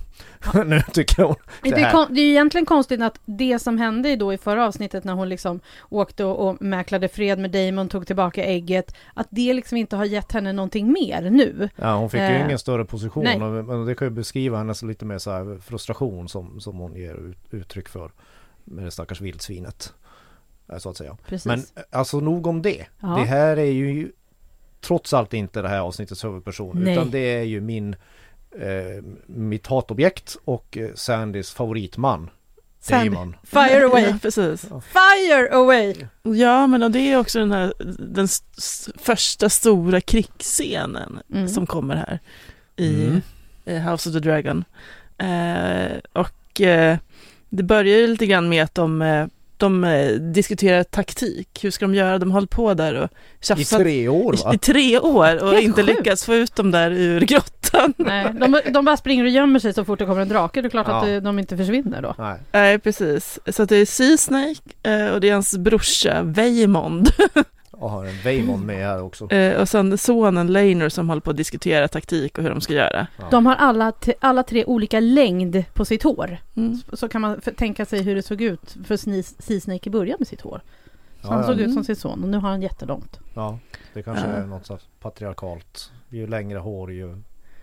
[0.69, 4.15] Nu tycker hon Det, det är det är ju egentligen konstigt att det som hände
[4.15, 8.07] då i förra avsnittet när hon liksom åkte och, och mäklade fred med Damon, tog
[8.07, 11.69] tillbaka ägget, att det liksom inte har gett henne någonting mer nu.
[11.75, 13.41] Ja hon fick ju Eh, ingen större position nej.
[13.41, 17.29] och, men det kan ju beskriva hennes lite mer så frustration som, som hon ger
[17.29, 18.11] ut, uttryck för
[18.63, 19.93] Med det stackars vildsvinet
[20.79, 21.45] Så att säga Precis.
[21.45, 23.07] Men eh, alltså nog om det Ja.
[23.07, 24.11] Det här är ju
[24.81, 26.93] trots allt inte det här avsnittets huvudperson Nej.
[26.93, 27.95] utan det är ju min
[28.59, 32.29] eh, mitt hatobjekt och eh, Sandys favoritman
[32.79, 33.17] Sandy.
[33.43, 34.19] Fire away!
[34.21, 34.61] Precis.
[34.91, 35.95] Fire away!
[36.23, 38.27] Ja, men och det är också den här den
[38.97, 41.47] första stora krigsscenen Mm.
[41.47, 42.19] som kommer här
[42.75, 43.21] i Mm.
[43.89, 44.63] House of the Dragon.
[45.17, 46.97] Eh, och eh,
[47.49, 49.27] det börjar ju lite grann med att de, eh,
[49.61, 51.59] de eh, diskuterar taktik.
[51.63, 52.17] Hur ska de göra?
[52.17, 53.09] De har hållit på där och
[53.41, 54.51] I tjafsat tre år va?
[54.51, 55.97] i, i tre år och inte sjukt.
[55.97, 57.93] lyckats få ut dem där ur grottan.
[57.97, 60.61] Nej, de, de bara springer och gömmer sig så fort det kommer en drake.
[60.61, 61.13] Det är klart att Ja.
[61.13, 62.15] det- de inte försvinner då.
[62.17, 62.35] Nej.
[62.51, 63.39] Nej, precis.
[63.47, 67.09] Så att det är Sea Snake eh, och det är hans brorsa Veimond
[67.81, 69.31] Och har en Veimon med här också.
[69.31, 72.73] eh, och sen sonen Laner som håller på att diskutera taktik och hur de ska
[72.73, 73.07] göra.
[73.19, 73.27] Ja.
[73.31, 76.37] De har alla, alla tre olika längd på sitt hår.
[76.55, 76.77] Mm.
[76.93, 80.15] Så kan man tänka sig hur det såg ut för Sne- Sea Snake i början
[80.19, 80.61] med sitt hår.
[81.21, 81.43] Så Ja, han ja.
[81.47, 81.73] såg ut Mm.
[81.73, 83.19] som sin son och nu har han jättelångt.
[83.33, 83.59] Ja,
[83.93, 84.33] det kanske Ja.
[84.33, 85.91] är något slags patriarkalt.
[86.09, 87.17] Ju längre hår ju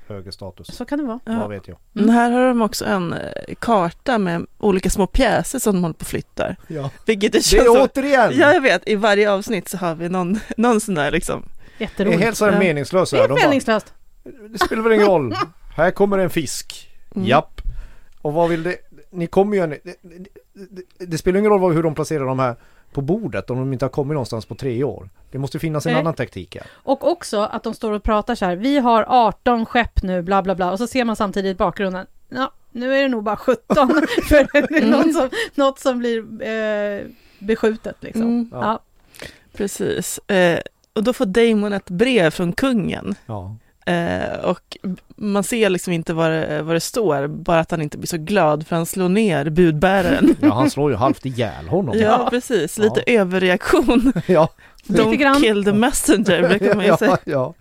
[0.08, 0.76] högre status.
[0.76, 1.20] Så kan det vara.
[1.24, 1.38] Ja.
[1.38, 1.78] Vad vet jag.
[1.92, 3.18] Men här har de också en eh,
[3.58, 6.56] karta med olika små pjäser som de håller på och flyttar.
[6.66, 6.90] Ja.
[7.06, 8.32] Vilket det Det känns är som, återigen!
[8.38, 8.88] Ja, jag vet.
[8.88, 11.42] I varje avsnitt så har vi någon, någon sån där liksom.
[11.78, 12.22] det är Jätteroligt.
[12.22, 12.58] helt så här Ja.
[12.58, 13.12] meningslöst.
[13.12, 13.92] Det är De bara, meningslöst.
[14.50, 15.34] det spelar väl ingen roll.
[15.76, 16.88] Här kommer en fisk.
[17.14, 17.28] Mm.
[17.28, 17.60] Japp.
[18.22, 18.76] Och vad vill det?
[19.10, 19.78] Ni kommer ju...
[20.70, 22.56] det, det spelar ingen roll hur de placerar de här
[22.92, 25.10] på bordet om de inte har kommit någonstans på tre år.
[25.30, 26.00] Det måste finnas en Nej.
[26.00, 26.66] annan taktik här.
[26.72, 30.42] Och också att de står och pratar så här, vi har 18 skepp nu, bla
[30.42, 33.36] bla bla, och så ser man samtidigt i bakgrunden, ja, nu är det nog bara
[33.36, 33.64] 17,
[34.28, 37.06] för det är något som, något som blir eh,
[37.38, 38.22] beskjutet liksom.
[38.22, 38.58] Mm, Ja.
[38.62, 38.80] Ja.
[39.52, 40.18] precis.
[40.18, 40.60] Eh,
[40.92, 43.14] och då får Damon ett brev från kungen.
[43.26, 43.56] Ja.
[43.88, 44.76] Eh, och
[45.16, 48.16] man ser liksom inte vad det, vad det står, bara att han inte blir så
[48.18, 50.36] glad för han slår ner budbäraren.
[50.40, 51.98] ja, han slår ju halvt ihjäl honom.
[51.98, 52.78] Ja, precis.
[52.78, 54.12] Lite överreaktion.
[54.26, 54.48] ja.
[54.86, 55.40] Lite Don't grann.
[55.42, 57.18] kill the messenger, brukar man ju säga.
[57.24, 57.54] ja,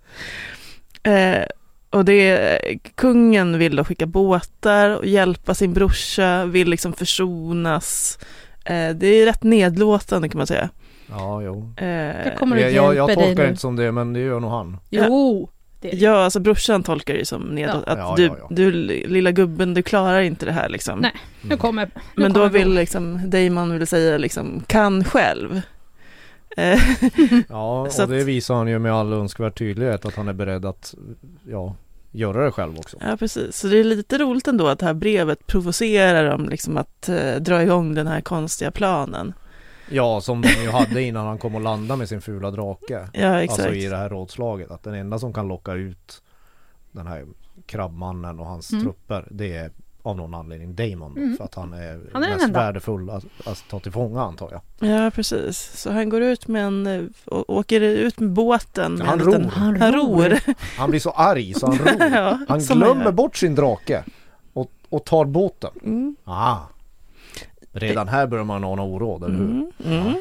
[1.03, 1.11] ja.
[1.11, 1.45] Eh,
[1.89, 2.59] och det,
[2.95, 8.19] kungen vill då skicka båtar och hjälpa sin brorsa, vill liksom försonas.
[8.65, 10.69] Eh, det är rätt nedlåtande kan man säga.
[11.09, 11.73] ja, jo.
[11.77, 13.47] Eh, Jag Jag, jag, tolkar nu.
[13.49, 14.77] inte som det, men det gör nog han.
[14.89, 15.49] Jo,
[15.81, 15.97] det det.
[15.97, 17.83] Ja, alltså brorsan tolkar det ju som nedåt.
[17.87, 17.91] Ja.
[17.93, 18.47] Att Ja, du, ja, ja.
[18.49, 18.71] du
[19.07, 20.99] lilla gubben, du klarar inte det här liksom.
[20.99, 21.13] Nej.
[21.41, 25.61] Nu kommer nu Men då kommer vill liksom Damon vill säga liksom, kan själv.
[26.57, 26.79] Eh,
[27.49, 30.95] Ja, och det visar han ju med all önskvärd tydlighet att han är beredd att,
[31.49, 31.75] ja,
[32.11, 32.97] göra det själv också.
[33.01, 33.57] ja, precis.
[33.57, 37.35] Så det är lite roligt ändå att det här brevet provocerar dem liksom att eh,
[37.35, 39.33] dra igång den här konstiga planen.
[39.89, 43.07] Ja, som de ju hade innan han kom och landade med sin fula drake.
[43.13, 43.59] Ja, exakt.
[43.59, 44.71] Alltså i det här rådslaget.
[44.71, 46.21] Att den enda som kan locka ut
[46.91, 47.25] den här
[47.65, 48.83] krabbmannen och hans Mm.
[48.83, 49.71] trupper, det är
[50.01, 51.17] av någon anledning Damon.
[51.17, 51.37] Mm.
[51.37, 54.89] För att han är, Han är mest värdefull att, att ta till fånga antar jag.
[54.91, 55.57] Ja, precis.
[55.81, 58.93] Så han går ut med en, åker ut med båten.
[58.93, 59.49] Med Han en liten, ror.
[59.49, 60.39] Han Han ror.
[60.77, 62.03] Han blir så arg så han ror.
[62.15, 64.03] ja, Han glömmer bort sin drake
[64.53, 65.71] och, och tar båten.
[65.83, 66.15] Mm.
[66.23, 66.57] Ah.
[67.79, 69.43] Redan här börjar man ana oråd, eller hur?
[69.45, 69.71] Mm.
[69.85, 70.13] Mm.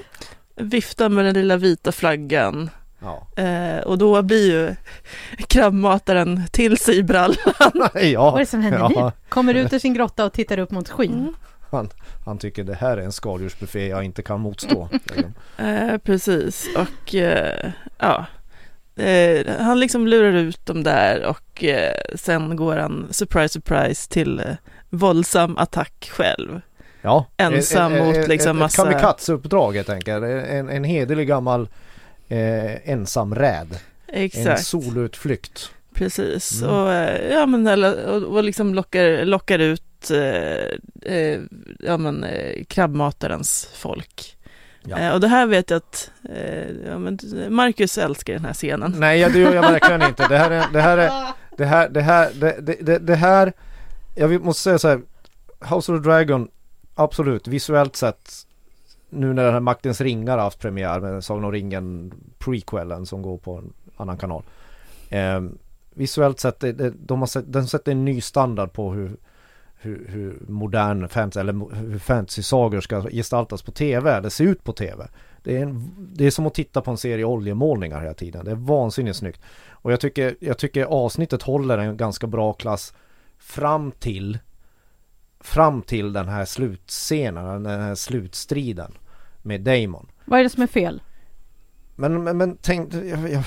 [0.57, 2.71] Viftar med den lilla vita flaggan.
[2.99, 3.43] Ja.
[3.43, 4.75] Eh, och då blir ju
[5.47, 7.37] krabbmataren till sig i brallan.
[7.95, 8.31] ja.
[8.31, 9.05] Vad är det som händer Ja.
[9.07, 9.29] nu?
[9.29, 11.13] Kommer ut ur sin grotta och tittar upp mot skyn.
[11.13, 11.35] Mm.
[11.71, 11.89] Han,
[12.25, 14.89] han tycker det här är en skaldjursbuffé jag inte kan motstå.
[15.59, 18.27] Eh, precis, och eh, ja.
[19.03, 24.39] Eh, han liksom lurar ut dem där och eh, sen går han, surprise surprise, till
[24.41, 24.45] eh,
[24.91, 26.61] våldsam attack själv.
[27.07, 30.25] Ja, Ensam ett- mot ett- liksom ett, massa- kamikaze-uppdrag helt enkelt.
[30.25, 31.69] En, en hederlig gammal
[32.29, 33.79] eh, ensamräd.
[34.07, 35.71] En Exakt, solutflykt.
[35.95, 36.63] precis.
[36.63, 36.75] Mm.
[36.75, 41.41] Och, eh, ja, men, och, och liksom lockar, lockar ut eh, eh,
[41.81, 44.37] ja, men, eh, krabbmatarens folk.
[44.85, 44.99] Ja.
[44.99, 48.95] Eh, och det här vet jag att eh, ja, men, Marcus älskar den här scenen.
[48.99, 50.29] Nej, ja, det gör jag verkligen inte.
[50.29, 51.11] Det här är, det här är,
[51.57, 53.53] det här, det här, det, det, det, det här,
[54.15, 55.01] jag måste säga så här.
[55.61, 56.49] House of the Dragon,
[56.97, 58.33] absolut, visuellt sett,
[59.11, 63.23] nu när den här Maktens ringar har haft premiär med Sagan om ringen prequelen som
[63.23, 64.43] går på en annan kanal.
[65.11, 65.41] Eh,
[65.95, 69.17] visuellt sett, det, det, de har sett, den sätter en ny standard på hur,
[69.77, 74.73] hur, hur modern fantasy, eller hur fantasy-sagor ska gestaltas på tv, eller se ut på
[74.73, 75.09] tv.
[75.43, 78.45] Det är, en, det är som att titta på en serie oljemålningar hela tiden.
[78.45, 79.41] Det är vansinnigt snyggt.
[79.69, 82.95] Och jag tycker, jag tycker avsnittet håller en ganska bra klass
[83.39, 84.39] fram till
[85.47, 88.93] fram till den här slutscenen, den här slutstriden
[89.43, 90.07] med Damon.
[90.25, 91.03] Vad är det som är fel?
[91.97, 92.93] Men, men, men tänk,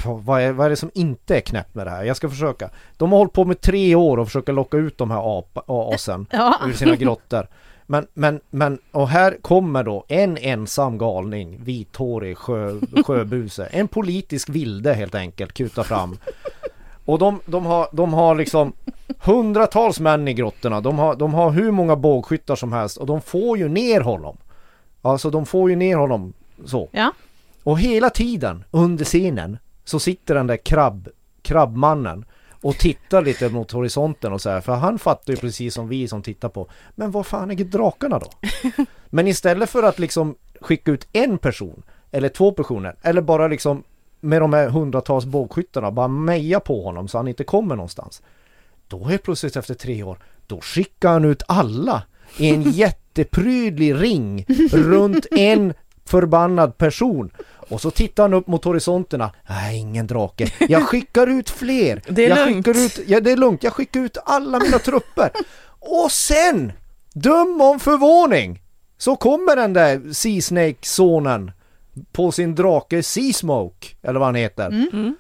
[0.06, 2.04] vad, är, vad är det som inte är knäppt med det här?
[2.04, 2.70] Jag ska försöka.
[2.98, 6.26] De har hållit på med tre år och försöker locka ut de här apa, asen
[6.32, 7.48] Ja, ur sina grottor.
[7.86, 13.66] Men, men, men, och här kommer då en ensam galning, vithårig sjö, sjöbuse.
[13.66, 16.18] En politisk vilde helt enkelt, kuta fram.
[17.10, 18.74] Och de, de, har, de har liksom
[19.20, 20.82] hundratals män i grottorna.
[20.82, 24.38] De har, de har hur många bågskyttar som helst och de får ju ner honom.
[25.02, 26.34] Alltså de får ju ner honom
[26.66, 26.90] så.
[26.92, 27.12] ja.
[27.64, 31.10] Och hela tiden under scenen så sitter den där krabb,
[31.42, 32.26] krabbmannen
[32.62, 34.62] och tittar lite mot horisonten och så här.
[34.62, 36.68] För han fattar ju precis som vi som tittar på.
[36.96, 38.30] Men vad fan är drakarna då?
[39.10, 43.84] Men istället för att liksom skicka ut en person eller två personer eller bara liksom
[44.20, 48.22] med de här hundratals bågskyttarna bara meja på honom så han inte kommer någonstans.
[48.88, 52.04] Då är plötsligt efter tre år, då skickar han ut alla
[52.38, 55.74] i en jätteprydlig ring runt en
[56.06, 57.32] förbannad person.
[57.70, 59.32] Och så tittar han upp mot horisonterna.
[59.50, 60.52] Nej, ingen drake.
[60.70, 62.02] Jag skickar ut fler.
[62.08, 62.66] Det är jag lugnt.
[62.66, 63.64] Skickar ut, ja, det är lugnt.
[63.64, 65.32] Jag skickar ut alla mina trupper.
[65.80, 66.72] Och sen,
[67.14, 68.62] döm om förvåning,
[68.98, 71.52] så kommer den där Sea Snake-sonen
[72.12, 74.66] på sin drake Sea Smoke, eller vad han heter.
[74.68, 75.16] Mm.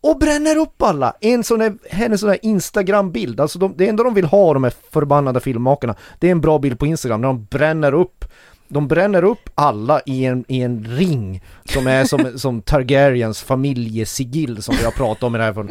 [0.00, 1.14] Och bränner upp alla!
[1.20, 4.64] En sån där, hennes sån där Instagram-bild, alltså de, det enda de vill ha de
[4.64, 8.24] här förbannade filmmakarna, det är en bra bild på Instagram när de bränner upp
[8.68, 14.62] de bränner upp alla i en, i en ring som är som, som Targaryens familjesigill
[14.62, 15.52] som vi har pratat om i det här.
[15.52, 15.68] för-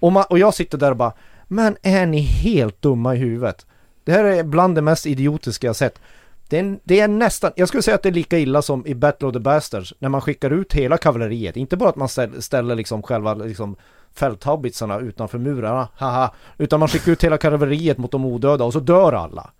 [0.00, 1.12] Och, man, och jag sitter där och bara,
[1.48, 3.66] men är ni helt dumma i huvudet?
[4.04, 6.00] Det här är bland det mest idiotiska jag sett.
[6.50, 8.94] Det är, det är nästan, jag skulle säga att det är lika illa som i
[8.94, 11.56] Battle of the Bastards när man skickar ut hela kavalleriet.
[11.56, 13.76] Inte bara att man ställer, ställer liksom själva liksom
[14.14, 18.80] fälthaubitsarna utanför murarna, haha, utan man skickar ut hela kavalleriet mot de odöda och så
[18.80, 19.50] dör alla.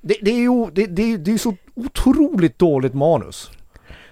[0.00, 3.50] Det, det är ju det, det, det är så otroligt dåligt manus.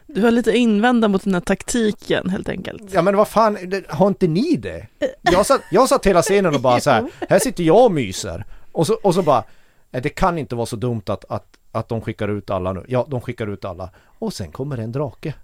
[0.07, 2.83] Du har lite invända mot den här taktiken helt enkelt.
[2.93, 4.87] Ja men vad fan, har inte ni det?
[5.23, 8.45] Jag satt, jag satt hela scenen och bara så här, här sitter jag och myser.
[8.73, 9.45] Och så, och så bara,
[9.91, 12.85] det kan inte vara så dumt att, att, att de skickar ut alla nu.
[12.89, 13.91] Ja, de skickar ut alla.
[14.19, 15.35] Och sen kommer en drake.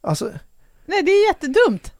[0.00, 0.30] Alltså,
[0.86, 1.92] Nej, det är jättedumt.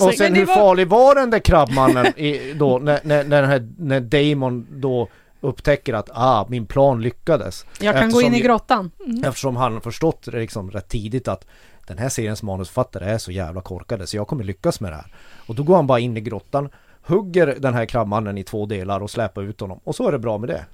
[0.00, 3.42] Och sen det hur var- farlig var den där krabbmannen i, då, när, när, när,
[3.42, 5.08] den här, när Damon då
[5.40, 7.66] upptäcker att ah, min plan lyckades.
[7.80, 8.90] Jag kan gå Eftersom in i grottan.
[9.24, 11.46] Eftersom han har förstått liksom rätt tidigt att
[11.86, 15.14] den här seriens manusförfattare är så jävla korkade så jag kommer lyckas med det här.
[15.46, 16.68] Och då går han bara in i grottan,
[17.02, 19.80] hugger den här krabbmannen i två delar och släpar ut honom.
[19.84, 20.64] Och så är det bra med det.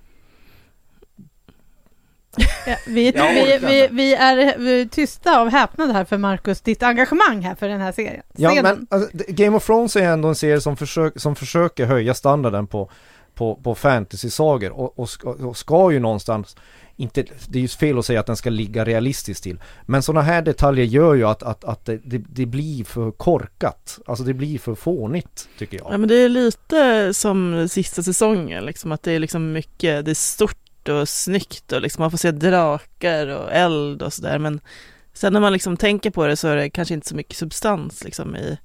[2.67, 6.83] Ja, vi, vi, vi, vi, är, vi är tysta av häpnad här för Marcus, ditt
[6.83, 8.23] engagemang här för den här serien.
[8.37, 8.87] Ja Scenen.
[8.91, 12.67] men alltså, Game of Thrones är ändå en serie som, försök, som försöker höja standarden
[12.67, 12.91] på,
[13.35, 16.57] på, på fantasy-sagor och, och, ska, och ska ju någonstans
[16.99, 19.61] inte, det är ju fel att säga att den ska ligga realistiskt till.
[19.87, 23.99] Men sådana här detaljer gör ju att, att, att det, det, det blir för korkat.
[24.07, 25.87] Alltså det blir för fånigt tycker jag.
[25.91, 30.11] Ja men det är lite som sista säsongen liksom att det är liksom mycket, det
[30.11, 34.61] är stort och snyggt och liksom man får se drakar och eld och sådär men
[35.13, 38.05] sen när man liksom tänker på det så är det kanske inte så mycket substans
[38.05, 38.59] liksom i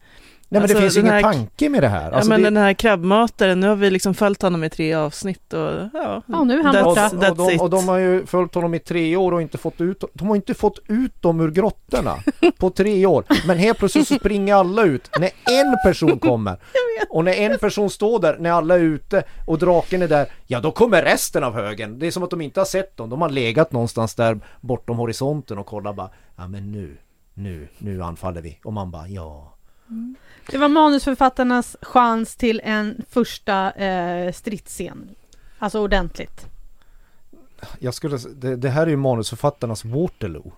[0.53, 2.11] Nej men Alltså, det finns den ingen här- tanke med det här.
[2.11, 4.93] Alltså, ja men det, den här krabbmataren, nu har vi liksom följt honom i tre
[4.93, 5.59] avsnitt och
[5.93, 7.31] ja, Ja, nu är han that's, borta.
[7.31, 9.81] och, och, de, och de har ju följt honom i tre år och inte fått
[9.81, 12.15] ut De har inte fått ut dem ur grottorna
[12.57, 13.23] på tre år.
[13.47, 15.29] Men helt plötsligt så springer alla ut när
[15.61, 16.57] en person kommer.
[17.09, 20.59] Och när en person står där, när alla är ute och draken är där, ja
[20.59, 21.99] då kommer resten av högen.
[21.99, 23.09] Det är som att de inte har sett dem.
[23.09, 26.97] De har legat någonstans där bortom horisonten och kollat bara, ja men nu,
[27.33, 28.59] nu, nu anfaller vi.
[28.63, 29.53] Och man bara, ja.
[30.51, 35.09] Det var manusförfattarnas chans till en första eh, stridsscen.
[35.59, 36.45] Alltså ordentligt.
[37.79, 40.51] Jag skulle, det, det här är ju manusförfattarnas Waterloo.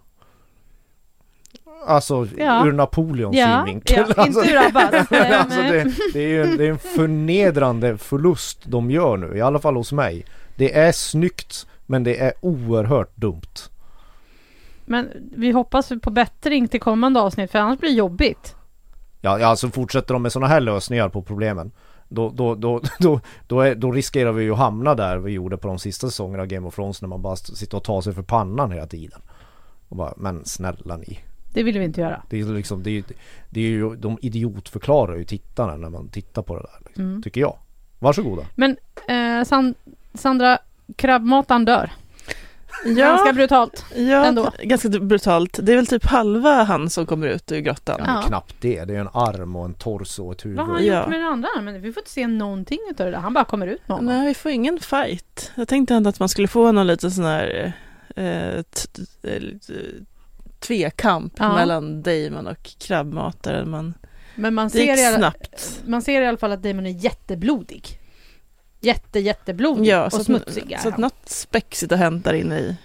[1.87, 2.65] Alltså Ja.
[2.67, 4.05] ur Napoleons Ja, synvinkel.
[4.17, 4.93] ja, alltså, inte ur Abbas.
[5.11, 9.41] Eh, alltså det, det är ju det är en förnedrande förlust de gör nu, i
[9.41, 10.25] alla fall hos mig.
[10.55, 13.41] Det är snyggt, men det är oerhört dumt.
[14.85, 18.55] Men vi hoppas på bättring till kommande avsnitt för annars blir det jobbigt.
[19.25, 21.71] Ja, ja alltså fortsätter de med sådana här lösningar på problemen
[22.13, 25.57] då, då, då, då, då, är, då riskerar vi ju att hamna där vi gjorde
[25.57, 28.13] på de sista säsongerna av Game of Thrones när man bara sitter och tar sig
[28.13, 29.21] för pannan hela tiden.
[29.89, 31.19] Och bara, men snälla ni.
[31.53, 32.21] Det vill vi inte göra.
[32.29, 33.03] Det är liksom, det är,
[33.49, 36.85] det är ju, de idiotförklarar ju tittarna när man tittar på det där.
[36.85, 37.21] Liksom, Mm.
[37.21, 37.57] Tycker jag.
[37.99, 38.45] Varsågoda.
[38.55, 39.75] Men eh, San,
[40.13, 40.57] Sandra,
[40.95, 41.91] krabbmataren dör.
[42.85, 43.85] Ja, Ganska brutalt.
[43.95, 44.51] ja ändå.
[44.63, 45.59] ganska brutalt.
[45.63, 48.01] Det är väl typ halva han som kommer ut ur grottan.
[48.05, 48.85] Ja, knappt det.
[48.85, 50.57] Det är en arm och en torso och ett huvud.
[50.57, 50.99] Vad har han Ja.
[50.99, 51.81] gjort med den andra armen?
[51.81, 53.19] Vi får inte se någonting utav det där.
[53.19, 54.15] Han bara kommer ut med honom.
[54.15, 55.51] Nej, vi får ingen fight.
[55.55, 57.73] Jag tänkte ändå att man skulle få någon liten sån här
[58.15, 58.63] eh, eh,
[60.59, 61.53] tvekamp Ja.
[61.55, 63.71] mellan Damon och krabbmataren.
[63.71, 63.93] Men
[64.35, 65.33] Men man ser, i alla,
[65.85, 67.99] man ser i alla fall att Damon är jätteblodig.
[68.83, 72.33] Jätte, jätteblodig Ja, och så, att, smutsig är så att något spexigt har hänt där
[72.33, 72.75] inne i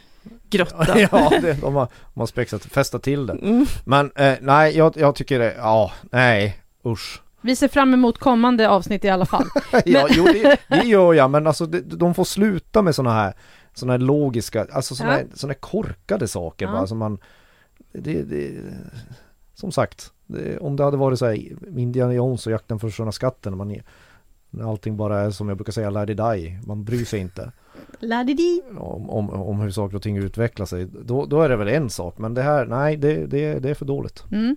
[0.50, 0.98] grottan.
[1.12, 3.32] ja, det, de har, de har spexat, festat till det.
[3.32, 3.66] Mm.
[3.84, 7.22] Men eh, nej, jag, jag tycker det, ja, nej, usch.
[7.40, 9.46] Vi ser fram emot kommande avsnitt i alla fall.
[9.84, 13.34] ja, jo, det, det gör jag, men alltså det, de får sluta med såna här,
[13.74, 15.16] såna här logiska, alltså såna, Ja.
[15.16, 16.72] här, såna här korkade saker Ja.
[16.72, 17.18] bara som man,
[17.92, 18.54] det, det,
[19.54, 21.34] som sagt, det, om det hade varit så här
[21.78, 23.80] Indiana Jones och jakten för sköna skatten, man,
[24.50, 27.52] när allting bara är som jag brukar säga, it die, man bryr sig inte
[28.00, 28.62] La-di-di.
[28.78, 31.90] om, om, om hur saker och ting utvecklar sig, då, då är det väl en
[31.90, 34.24] sak, men det här, nej, det, det, det är för dåligt.
[34.32, 34.56] Mm.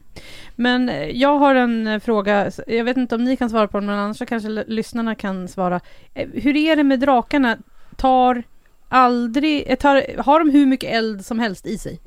[0.55, 3.77] Men eh, jag har en eh, fråga, jag vet inte om ni kan svara på
[3.77, 5.79] den, men annars så kanske lyssnarna kan svara.
[6.13, 7.57] Eh, Hur är det med drakarna?
[7.95, 8.43] Tar
[8.89, 11.99] aldrig, tar, har de hur mycket eld som helst i sig?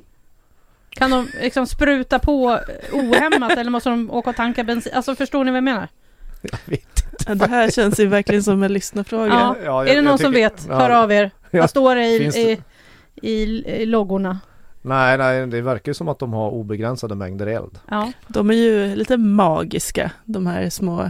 [0.89, 2.59] Kan de liksom spruta på
[2.93, 4.91] ohämmat eller måste de åka och tanka bensin?
[4.95, 5.87] Alltså förstår ni vad jag menar?
[6.41, 9.27] Jag vet Ja, Det här känns ju verkligen som en lyssnarfråga.
[9.33, 9.55] Ja.
[9.65, 10.65] Ja, är jag- det någon jag som tycker- vet?
[10.69, 10.75] ja.
[10.79, 11.31] Hör av er.
[11.51, 12.57] Vad står det i, i,
[13.21, 13.41] i,
[13.81, 14.39] i loggorna?
[14.81, 17.79] Nej, nej, det verkar ju som att de har obegränsade mängder eld.
[17.89, 18.11] Ja.
[18.27, 21.09] De är ju lite magiska, de här små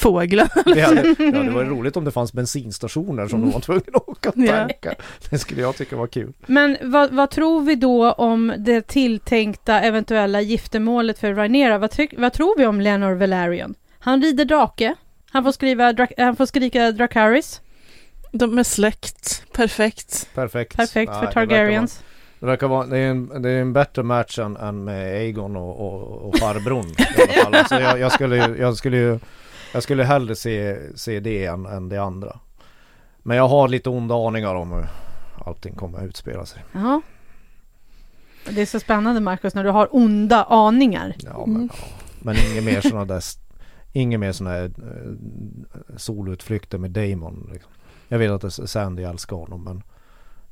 [0.00, 0.48] fåglarna.
[0.64, 4.08] Det hade, ja, det var roligt om det fanns bensinstationer som de var tvungna att
[4.08, 4.52] åka och Ja.
[4.56, 4.94] tanka.
[5.30, 6.32] Det skulle jag tycka var kul.
[6.46, 11.78] Men vad, vad tror vi då om det tilltänkta eventuella giftermålet för Rhaenyra?
[11.78, 13.74] Vad, vad tror vi om Lenor Valerian?
[14.06, 14.94] Han rider drake.
[15.30, 17.60] Han får, skriva, Dra- han får skrika Dracarys.
[18.32, 20.28] De är släkt, perfekt.
[20.34, 20.76] Perfekt.
[20.76, 22.02] Perfekt Nej, för verkar Targaryens.
[22.40, 25.56] Det verkar vara, det är en, det är en bättre match än, än med Aegon
[25.56, 27.54] och, och, och farbrorn i alla fall.
[27.58, 29.18] Alltså jag, jag skulle ju, jag skulle ju,
[29.72, 32.38] jag skulle hellre se, se det än, än det andra.
[33.18, 34.86] Men jag har lite onda aningar om hur
[35.46, 36.64] allting kommer att utspela sig.
[36.72, 37.02] Ja.
[38.50, 41.14] Det är så spännande Marcus när du har onda aningar.
[41.18, 41.84] Ja, men, ja.
[42.20, 43.22] men inget mer sådana där,
[43.96, 47.50] inget mer sådana här eh, solutflykter med Damon.
[47.52, 47.72] Liksom.
[48.08, 49.82] Jag vet att Sandy älskar honom men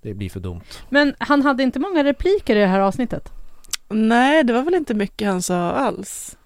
[0.03, 0.61] det blir för dumt.
[0.91, 3.33] Men han hade inte många repliker i det här avsnittet.
[3.89, 6.37] Nej, det var väl inte mycket han sa alls.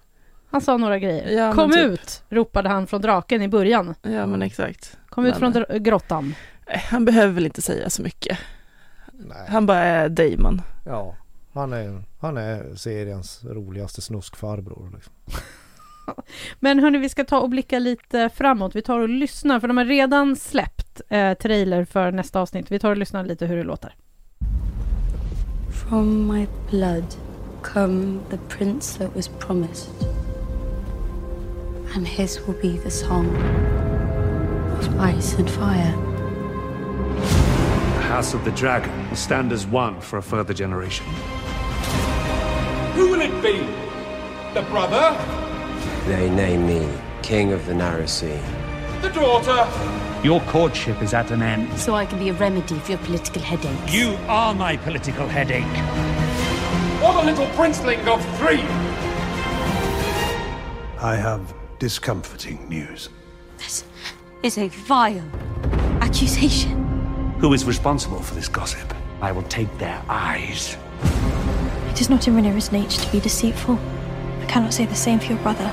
[0.51, 1.29] Han sa några grejer.
[1.37, 1.79] Ja, Kom typ.
[1.81, 3.95] ut, ropade han från draken i början.
[4.01, 4.97] Ja, men exakt.
[5.09, 6.33] Kom ut Men- från dr- grottan.
[6.65, 8.37] Eh, Han behöver väl inte säga så mycket.
[9.13, 9.45] Nej.
[9.49, 10.61] Han bara är Damon.
[10.85, 11.15] Ja,
[11.53, 14.91] han är, han är seriens roligaste snuskfarbror.
[14.95, 15.13] Liksom.
[16.59, 18.75] Men hörni, vi ska ta och blicka lite framåt.
[18.75, 22.71] Vi tar och lyssnar, för de har redan släppt eh, trailer för nästa avsnitt.
[22.71, 23.95] Vi tar och lyssnar lite hur det låter.
[25.89, 27.15] From my blood
[27.61, 29.89] come the prince that was promised,
[31.95, 33.27] and his will be the song
[34.79, 35.93] of ice and fire.
[37.95, 41.05] The House of the Dragon will stand as one for a further generation.
[42.95, 43.65] Who will it be?
[44.53, 45.15] The brother?
[46.05, 46.89] They name me
[47.21, 48.39] King of the Narrow Sea.
[49.01, 49.67] The daughter?
[50.23, 51.77] Your courtship is at an end.
[51.79, 53.93] So I can be a remedy for your political headache.
[53.93, 55.63] You are my political headache.
[57.03, 58.61] Or the little princeling of three?
[61.01, 63.09] I have discomforting news.
[63.57, 63.85] This
[64.43, 65.29] is a vile
[66.01, 66.83] accusation.
[67.39, 68.93] Who is responsible for this gossip?
[69.21, 70.75] I will take their eyes.
[71.91, 73.79] It is not in Rhaenyra's nature to be deceitful.
[74.41, 75.71] I cannot say the same for your brother.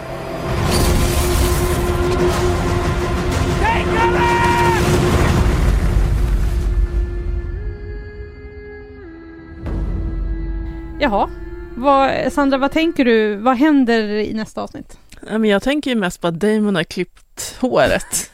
[11.00, 11.28] Jaha.
[11.76, 13.36] Vad, Sandra, vad tänker du?
[13.36, 14.98] Vad händer i nästa avsnitt?
[15.44, 18.30] Jag tänker ju mest på att Damon har klippt håret.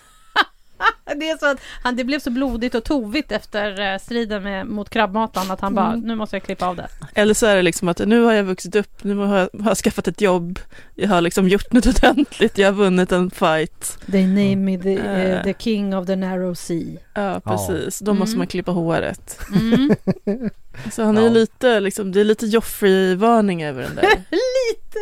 [1.16, 4.66] Det är så att han, det blev så blodigt och tovigt efter eh, striden med,
[4.66, 6.00] mot krabbmatan att han bara, Mm.
[6.00, 6.88] nu måste jag klippa av det.
[7.14, 9.70] Eller så är det liksom att nu har jag vuxit upp, nu har jag, har
[9.70, 10.58] jag skaffat ett jobb,
[10.94, 13.98] jag har liksom gjort något ordentligt, jag har vunnit en fight.
[14.10, 15.42] They name me the, Eh.
[15.44, 16.98] the king of the narrow sea.
[17.14, 17.98] Ja, precis.
[17.98, 18.38] Då måste Mm.
[18.38, 19.38] man klippa håret.
[19.54, 19.94] Mm.
[20.92, 21.28] Så han är Ja.
[21.28, 24.04] lite, liksom, det är lite Joffrey-varning över den där.
[24.30, 24.98] Lite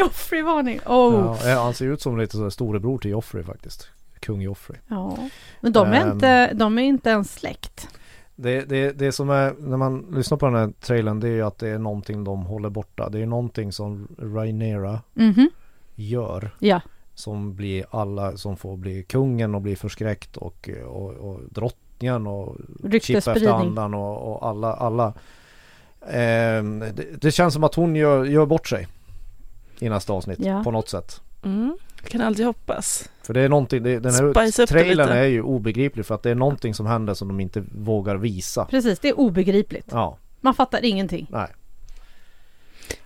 [0.00, 0.80] Joffrey-varning.
[0.86, 1.38] Oh.
[1.48, 3.88] Ja, han ser ut som lite så storebror till Joffrey faktiskt.
[4.18, 4.78] Kung Joffrey.
[4.88, 5.16] Ja.
[5.60, 6.12] Men de är, Ehm.
[6.12, 7.88] inte, de är inte ens släkt.
[8.36, 11.42] Det, det, det som är, när man lyssnar på den här trailern, det är ju
[11.42, 13.08] att det är någonting de håller borta.
[13.08, 15.50] Det är någonting som Rhaenyra Mhm.
[15.94, 16.50] gör.
[16.58, 16.80] Ja.
[17.14, 22.56] Som blir alla, som får bli kungen och bli förskräckt och, och, och drottningen och
[23.02, 25.14] chip efter andan och, och alla, alla.
[26.10, 28.86] Ehm, det, det känns som att hon gör, gör bort sig
[29.78, 30.64] i nästa avsnitt Ja.
[30.64, 31.20] på något sätt.
[31.44, 31.78] Mm.
[32.04, 33.10] Kan aldrig hoppas.
[33.28, 36.30] För det är någonting, det, den här Spice trailern är ju obegriplig för att det
[36.30, 38.64] är någonting som händer som de inte vågar visa.
[38.64, 39.86] Precis, det är obegripligt.
[39.90, 41.26] Ja, Man fattar ingenting.
[41.30, 41.48] nej.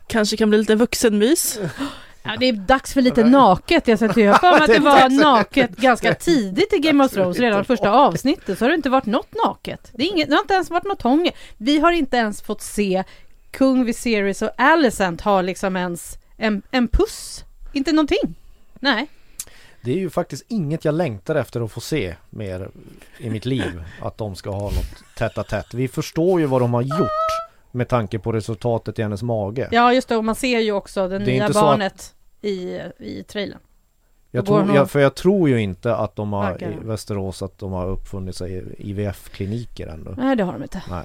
[0.06, 1.58] Kanske kan bli lite vuxenmys.
[2.22, 3.88] Ja, det är dags för lite naket.
[3.88, 7.38] Jag har för mig att det var naket ganska tidigt i Game of Thrones.
[7.38, 9.90] Redan första avsnittet så har det inte varit något naket.
[9.92, 11.32] Det, är inget, det har inte ens varit något hångel.
[11.56, 13.04] Vi har inte ens fått se
[13.50, 17.44] kung Viserys och Alicent ha liksom ens en, en puss.
[17.72, 18.34] Inte någonting.
[18.80, 19.08] Nej.
[19.84, 22.70] Det är ju faktiskt inget jag längtar efter att få se mer
[23.18, 23.84] i mitt liv.
[24.02, 25.74] Att de ska ha något tätt tätt.
[25.74, 27.08] Vi förstår ju vad de har gjort
[27.70, 29.68] med tanke på resultatet i hennes mage.
[29.72, 32.80] Ja just det, och man ser ju också det, Det nya så att- barnet i,
[32.98, 33.58] i trailern.
[34.34, 36.70] Jag tror, hon jag, för jag tror ju inte att de har Verkar.
[36.70, 40.14] i Västerås att de har uppfunnit sig IVF-kliniker ändå.
[40.18, 40.82] Nej det har de inte.
[40.90, 41.04] Nej.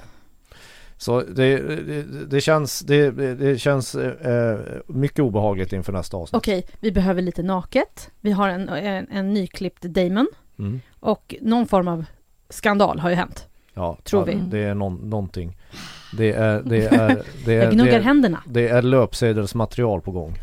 [0.98, 6.36] Så det, det, det känns, det, det känns eh, mycket obehagligt inför nästa avsnitt.
[6.36, 8.10] Okej, vi behöver lite naket.
[8.20, 10.28] Vi har en, en, en nyklippt Damon.
[10.58, 10.80] Mm.
[11.00, 12.04] Och någon form av
[12.48, 13.46] skandal har ju hänt.
[13.74, 14.34] Ja, Tror vi.
[14.34, 15.56] Det är någon, någonting.
[16.16, 18.42] Det är, det är, det är, Jag gnuggar det är, händerna.
[18.46, 20.38] det är löpsedelsmaterial på gång.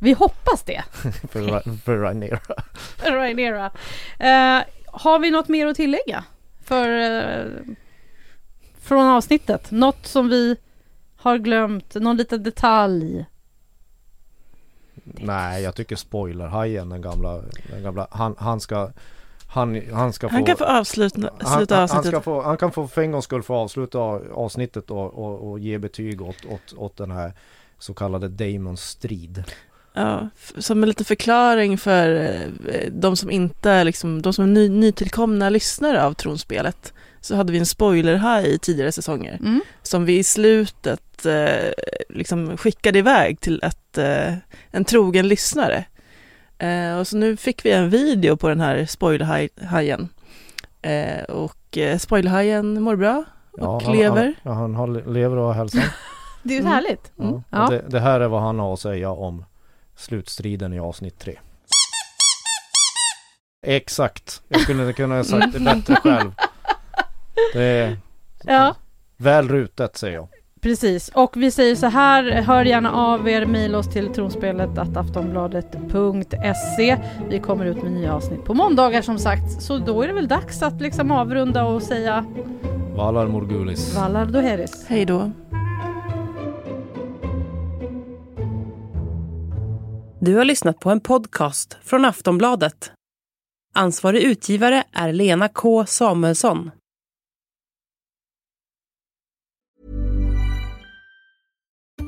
[0.00, 0.82] Vi hoppas det.
[1.30, 2.40] För, för Rhaenyra.
[3.04, 3.70] Rhaenyra.
[4.18, 6.24] Eh, har vi något mer att tillägga?
[6.64, 7.44] För, eh,
[8.88, 9.70] från avsnittet?
[9.70, 10.56] Något som vi
[11.16, 11.94] har glömt?
[11.94, 13.26] Någon liten detalj?
[15.04, 18.90] Nej, jag tycker spoilerhajen, den gamla, den gamla han, han ska
[19.50, 22.06] han, han ska få Han kan få avsluta, han, han, han, avsnittet.
[22.06, 23.98] ska få, han kan få för en gångs skull få avsluta
[24.34, 27.32] avsnittet och, och, och ge betyg åt, åt, åt den här
[27.78, 29.44] så kallade Damons strid.
[29.92, 30.28] Ja,
[30.58, 32.14] som en liten förklaring för
[32.68, 37.36] eh, de som inte är liksom, de som är ny, nytillkomna lyssnare av tronspelet så
[37.36, 39.60] hade vi en spoiler i tidigare säsonger Mm.
[39.82, 41.70] som vi i slutet eh,
[42.08, 44.34] liksom skickade iväg till ett, eh,
[44.70, 45.84] en trogen lyssnare.
[46.58, 50.08] Eh, och så nu fick vi en video på den här spoilerhajen.
[50.82, 54.24] Eh, och eh, spoilerhajen mår bra och han, lever.
[54.24, 55.82] Han, ja, han har, lever och har hälsan.
[56.42, 56.72] Det är ju Mm.
[56.72, 57.12] härligt.
[57.16, 57.24] Ja.
[57.24, 57.42] Mm.
[57.50, 57.66] Ja.
[57.70, 59.44] Det, det här är vad han har att säga om
[59.96, 61.38] slutstriden i avsnitt 3.
[63.66, 64.42] Exakt.
[64.48, 66.32] Jag skulle inte kunna ha sagt det bättre själv.
[67.52, 67.96] Det är
[68.44, 68.74] ja,
[69.16, 70.28] väl rutet säger jag.
[70.60, 71.08] precis.
[71.08, 76.96] Och vi säger så här, hör gärna av er, mejla oss till tronspelet att aftonbladet.se.
[77.28, 80.28] Vi kommer ut med nya avsnitt på måndagar som sagt, så då är det väl
[80.28, 82.24] dags att liksom avrunda och säga
[82.96, 83.94] Valar Morgulis.
[83.96, 84.86] Valar Doheris.
[84.88, 85.30] Hej då.
[90.20, 92.90] Du har lyssnat på en podcast från Aftonbladet.
[93.74, 96.70] Ansvarig utgivare är Lena K Samuelsson.